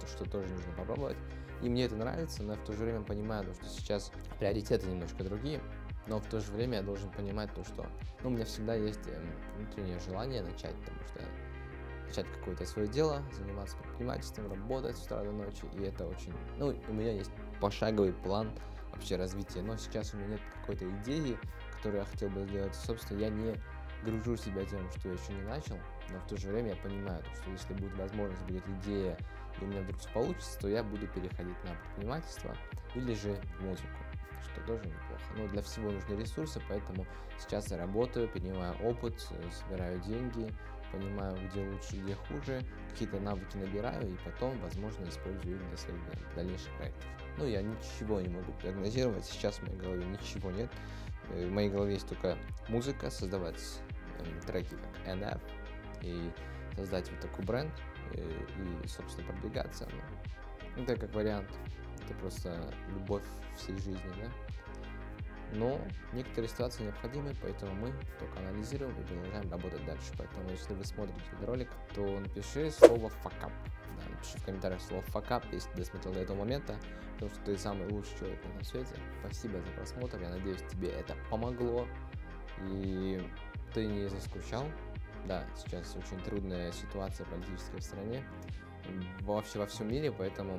то, 0.00 0.06
что 0.06 0.24
тоже 0.24 0.48
нужно 0.48 0.72
попробовать. 0.72 1.16
И 1.62 1.68
мне 1.68 1.84
это 1.84 1.96
нравится, 1.96 2.42
но 2.42 2.52
я 2.52 2.58
в 2.58 2.64
то 2.64 2.72
же 2.72 2.84
время 2.84 3.02
понимаю, 3.02 3.52
что 3.54 3.66
сейчас 3.66 4.12
приоритеты 4.38 4.86
немножко 4.86 5.24
другие, 5.24 5.60
но 6.06 6.18
в 6.18 6.26
то 6.26 6.40
же 6.40 6.52
время 6.52 6.78
я 6.78 6.82
должен 6.82 7.10
понимать 7.10 7.52
то, 7.54 7.64
что 7.64 7.86
ну, 8.22 8.30
у 8.30 8.32
меня 8.32 8.44
всегда 8.44 8.74
есть 8.74 9.06
эм, 9.08 9.30
внутреннее 9.56 9.98
желание 10.00 10.42
начать, 10.42 10.74
потому 10.76 11.00
что 11.08 11.20
начать 12.06 12.26
какое-то 12.38 12.64
свое 12.66 12.88
дело, 12.88 13.22
заниматься 13.32 13.76
предпринимательством, 13.78 14.50
работать 14.50 14.96
с 14.96 15.04
утра 15.04 15.22
до 15.22 15.32
ночи, 15.32 15.64
и 15.74 15.82
это 15.82 16.06
очень... 16.06 16.32
Ну, 16.58 16.74
у 16.88 16.92
меня 16.92 17.12
есть 17.12 17.30
пошаговый 17.60 18.12
план 18.12 18.50
вообще 18.92 19.16
развития, 19.16 19.62
но 19.62 19.76
сейчас 19.76 20.14
у 20.14 20.18
меня 20.18 20.28
нет 20.28 20.40
какой-то 20.60 20.88
идеи, 21.00 21.38
которую 21.76 22.00
я 22.00 22.06
хотел 22.06 22.28
бы 22.30 22.44
сделать. 22.44 22.74
Собственно, 22.74 23.18
я 23.20 23.28
не 23.30 23.54
гружу 24.04 24.36
себя 24.36 24.64
тем, 24.64 24.88
что 24.90 25.08
я 25.08 25.14
еще 25.14 25.32
не 25.32 25.42
начал, 25.42 25.78
но 26.10 26.18
в 26.20 26.26
то 26.26 26.36
же 26.36 26.48
время 26.48 26.70
я 26.70 26.76
понимаю, 26.76 27.22
что 27.34 27.50
если 27.50 27.74
будет 27.74 27.96
возможность, 27.96 28.42
будет 28.42 28.68
идея, 28.80 29.18
и 29.60 29.64
у 29.64 29.66
меня 29.66 29.80
вдруг 29.82 29.98
все 29.98 30.10
получится, 30.10 30.58
то 30.60 30.68
я 30.68 30.82
буду 30.82 31.06
переходить 31.08 31.56
на 31.64 31.74
предпринимательство 31.74 32.56
или 32.94 33.14
же 33.14 33.40
в 33.58 33.64
музыку, 33.64 34.03
что 34.44 34.60
тоже 34.62 34.84
неплохо. 34.84 35.22
Но 35.36 35.48
для 35.48 35.62
всего 35.62 35.90
нужны 35.90 36.14
ресурсы, 36.14 36.60
поэтому 36.68 37.06
сейчас 37.38 37.70
я 37.70 37.78
работаю, 37.78 38.28
перенимаю 38.28 38.74
опыт, 38.82 39.20
собираю 39.50 40.00
деньги, 40.00 40.48
понимаю, 40.92 41.36
где 41.48 41.66
лучше, 41.66 41.96
где 41.96 42.14
хуже, 42.14 42.62
какие-то 42.90 43.20
навыки 43.20 43.56
набираю 43.56 44.08
и 44.08 44.16
потом, 44.24 44.58
возможно, 44.60 45.04
использую 45.08 45.56
их 45.56 45.68
для 45.68 45.76
своих 45.76 46.00
дальнейших 46.34 46.72
проектов. 46.76 47.04
Ну, 47.36 47.46
я 47.46 47.62
ничего 47.62 48.20
не 48.20 48.28
могу 48.28 48.52
прогнозировать, 48.52 49.24
сейчас 49.24 49.56
в 49.56 49.62
моей 49.66 49.78
голове 49.78 50.04
ничего 50.04 50.50
нет. 50.50 50.70
Э, 51.30 51.46
в 51.46 51.50
моей 51.50 51.68
голове 51.68 51.94
есть 51.94 52.08
только 52.08 52.38
музыка, 52.68 53.10
создавать 53.10 53.60
эм, 54.20 54.40
треки 54.42 54.76
как 54.76 55.16
NF, 55.16 55.40
и 56.02 56.30
создать 56.76 57.10
вот 57.10 57.20
такой 57.20 57.44
бренд 57.44 57.72
и, 58.12 58.20
и 58.84 58.88
собственно, 58.88 59.26
продвигаться. 59.32 59.88
Ну, 60.76 60.82
это 60.82 60.96
как 60.96 61.14
вариант. 61.14 61.48
Это 62.04 62.14
просто 62.14 62.72
любовь 62.88 63.24
всей 63.56 63.76
жизни, 63.78 64.12
да? 64.20 64.30
Но 65.52 65.80
некоторые 66.12 66.48
ситуации 66.48 66.84
необходимы, 66.84 67.32
поэтому 67.40 67.72
мы 67.74 67.92
только 68.18 68.40
анализируем 68.40 68.92
и 69.00 69.04
продолжаем 69.04 69.50
работать 69.50 69.84
дальше. 69.84 70.12
Поэтому, 70.18 70.50
если 70.50 70.74
вы 70.74 70.84
смотрите 70.84 71.20
этот 71.32 71.48
ролик, 71.48 71.70
то 71.94 72.18
напиши 72.20 72.70
слово 72.70 73.08
«факап». 73.08 73.52
Да, 73.96 74.10
напиши 74.10 74.38
в 74.38 74.44
комментариях 74.44 74.80
слово 74.82 75.02
«факап», 75.02 75.44
если 75.52 75.72
досмотрел 75.74 76.14
до 76.14 76.20
этого 76.20 76.38
момента, 76.38 76.76
потому 77.14 77.30
что 77.30 77.40
ты 77.44 77.56
самый 77.56 77.88
лучший 77.88 78.18
человек 78.18 78.44
на 78.44 78.48
этом 78.48 78.64
свете. 78.64 78.96
Спасибо 79.20 79.60
за 79.60 79.70
просмотр, 79.76 80.20
я 80.20 80.30
надеюсь, 80.30 80.62
тебе 80.70 80.88
это 80.88 81.14
помогло, 81.30 81.86
и 82.62 83.22
ты 83.72 83.86
не 83.86 84.08
заскучал, 84.08 84.64
да, 85.26 85.44
сейчас 85.56 85.94
очень 85.94 86.20
трудная 86.24 86.72
ситуация 86.72 87.26
политическая 87.26 87.78
в 87.78 87.82
стране, 87.84 88.24
вообще 89.20 89.60
во 89.60 89.66
всем 89.66 89.88
мире, 89.88 90.10
поэтому 90.10 90.58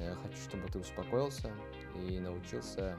э, 0.00 0.14
хочу, 0.22 0.36
чтобы 0.36 0.68
ты 0.68 0.78
успокоился 0.78 1.50
и 1.94 2.18
научился 2.18 2.96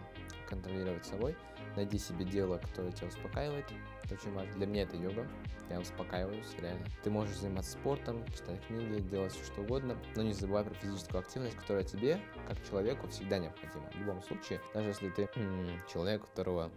контролировать 0.48 1.06
собой. 1.06 1.36
Найди 1.76 1.98
себе 1.98 2.26
дело, 2.26 2.58
которое 2.58 2.92
тебя 2.92 3.08
успокаивает. 3.08 3.66
Это 4.04 4.16
очень 4.16 4.34
важно. 4.34 4.54
Для 4.54 4.68
меня 4.68 4.84
это 4.84 4.98
йога. 4.98 5.26
Я 5.70 5.80
успокаиваюсь, 5.80 6.54
реально. 6.60 6.86
Ты 7.04 7.10
можешь 7.10 7.38
заниматься 7.38 7.72
спортом, 7.72 8.26
читать 8.28 8.60
книги, 8.68 9.00
делать 9.00 9.32
все 9.32 9.46
что 9.46 9.62
угодно, 9.62 9.98
но 10.16 10.24
не 10.24 10.34
забывай 10.34 10.66
про 10.66 10.74
физическую 10.74 11.22
активность, 11.22 11.56
которая 11.56 11.86
тебе, 11.86 12.20
как 12.48 12.62
человеку, 12.68 13.08
всегда 13.08 13.40
необходима. 13.40 13.90
В 13.94 14.00
любом 14.00 14.22
случае, 14.22 14.60
даже 14.74 14.90
если 14.90 15.10
ты 15.10 15.30
человек, 15.88 16.24
у 16.24 16.28
которого 16.28 16.72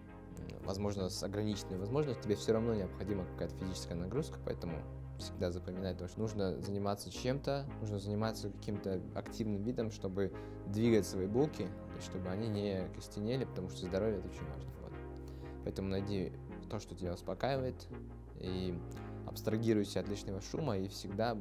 возможно, 0.65 1.09
с 1.09 1.23
ограниченной 1.23 1.79
возможностью, 1.79 2.25
тебе 2.25 2.37
все 2.37 2.53
равно 2.53 2.75
необходима 2.75 3.25
какая-то 3.25 3.55
физическая 3.57 3.97
нагрузка, 3.97 4.39
поэтому 4.45 4.83
всегда 5.19 5.51
запоминать 5.51 5.99
то, 5.99 6.09
что 6.09 6.21
нужно 6.21 6.61
заниматься 6.61 7.11
чем-то, 7.11 7.67
нужно 7.81 7.99
заниматься 7.99 8.51
каким-то 8.51 9.01
активным 9.15 9.63
видом, 9.63 9.91
чтобы 9.91 10.33
двигать 10.67 11.07
свои 11.07 11.27
булки, 11.27 11.69
и 11.97 12.01
чтобы 12.03 12.29
они 12.29 12.49
не 12.49 12.89
костенели, 12.95 13.45
потому 13.45 13.69
что 13.69 13.87
здоровье 13.87 14.19
это 14.19 14.29
очень 14.29 14.47
важно. 14.47 14.71
Вот. 14.83 14.93
Поэтому 15.65 15.89
найди 15.89 16.33
то, 16.71 16.79
что 16.79 16.95
тебя 16.95 17.15
успокаивает, 17.15 17.87
и 18.41 18.79
абстрагируйся 19.27 20.01
от 20.01 20.09
лишнего 20.09 20.41
шума, 20.41 20.77
и 20.77 20.89
всегда 20.89 21.37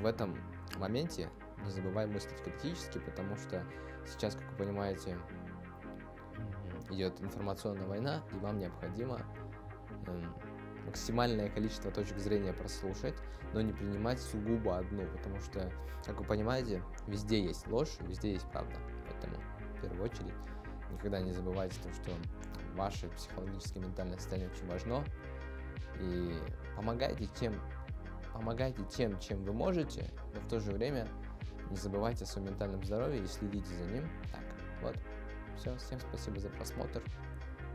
в 0.00 0.06
этом 0.06 0.36
моменте 0.78 1.30
не 1.64 1.70
забывай 1.70 2.06
мыслить 2.06 2.40
критически, 2.42 2.98
потому 2.98 3.36
что 3.36 3.64
сейчас, 4.06 4.34
как 4.34 4.50
вы 4.52 4.64
понимаете, 4.64 5.16
идет 6.90 7.20
информационная 7.20 7.86
война, 7.86 8.22
и 8.32 8.38
вам 8.38 8.58
необходимо 8.58 9.20
эм, 10.06 10.34
максимальное 10.86 11.50
количество 11.50 11.90
точек 11.90 12.18
зрения 12.18 12.52
прослушать, 12.52 13.14
но 13.52 13.60
не 13.60 13.72
принимать 13.72 14.20
сугубо 14.20 14.78
одну, 14.78 15.04
потому 15.08 15.38
что, 15.40 15.70
как 16.04 16.18
вы 16.18 16.24
понимаете, 16.24 16.82
везде 17.06 17.42
есть 17.42 17.66
ложь, 17.68 17.98
везде 18.00 18.32
есть 18.32 18.48
правда. 18.50 18.76
Поэтому, 19.08 19.36
в 19.76 19.80
первую 19.82 20.04
очередь, 20.04 20.34
никогда 20.92 21.20
не 21.20 21.32
забывайте 21.32 21.76
то, 21.82 21.92
что 21.92 22.12
ваше 22.74 23.08
психологическое 23.10 23.80
ментальное 23.80 24.16
состояние 24.18 24.50
очень 24.50 24.66
важно, 24.68 25.04
и 26.00 26.34
помогайте 26.76 27.26
тем, 27.26 27.54
помогайте 28.32 28.84
тем, 28.84 29.18
чем 29.18 29.42
вы 29.44 29.52
можете, 29.52 30.10
но 30.34 30.40
в 30.40 30.48
то 30.48 30.60
же 30.60 30.72
время 30.72 31.08
Не 31.70 31.76
забывайте 31.76 32.24
о 32.24 32.26
своем 32.26 32.48
ментальном 32.48 32.82
здоровье 32.84 33.22
и 33.22 33.26
следите 33.26 33.66
за 33.74 33.84
ним. 33.90 34.08
Так, 34.30 34.42
вот. 34.82 34.96
Все, 35.58 35.74
всем 35.76 35.98
спасибо 36.00 36.38
за 36.38 36.48
просмотр. 36.50 37.02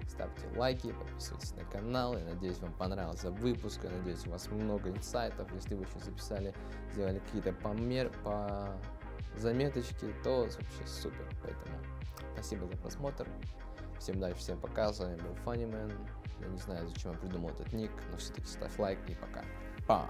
Ставьте 0.07 0.47
лайки, 0.55 0.91
подписывайтесь 0.93 1.53
на 1.55 1.63
канал. 1.65 2.17
Я 2.17 2.25
надеюсь, 2.25 2.59
вам 2.59 2.73
понравился 2.73 3.31
выпуск. 3.31 3.81
Я 3.83 3.89
надеюсь, 3.91 4.25
у 4.27 4.31
вас 4.31 4.49
много 4.49 4.89
инсайтов. 4.89 5.51
Если 5.53 5.75
вы 5.75 5.83
еще 5.83 5.99
записали, 5.99 6.53
сделали 6.93 7.19
какие-то 7.19 7.53
помер, 7.53 8.11
по 8.23 8.75
заметочки, 9.35 10.13
то 10.23 10.41
вообще 10.41 10.85
супер. 10.85 11.27
Поэтому 11.41 11.75
спасибо 12.33 12.67
за 12.67 12.77
просмотр. 12.77 13.27
Всем 13.99 14.19
дальше, 14.19 14.39
всем 14.39 14.59
пока. 14.59 14.91
С 14.91 14.99
вами 14.99 15.17
был 15.17 15.33
Funnyman. 15.45 15.93
Я 16.39 16.47
не 16.47 16.57
знаю, 16.57 16.87
зачем 16.87 17.11
я 17.11 17.17
придумал 17.17 17.49
этот 17.49 17.71
ник, 17.71 17.91
но 18.11 18.17
все-таки 18.17 18.47
ставь 18.47 18.77
лайк 18.79 18.99
и 19.07 19.15
пока. 19.15 19.43
Па! 19.87 20.09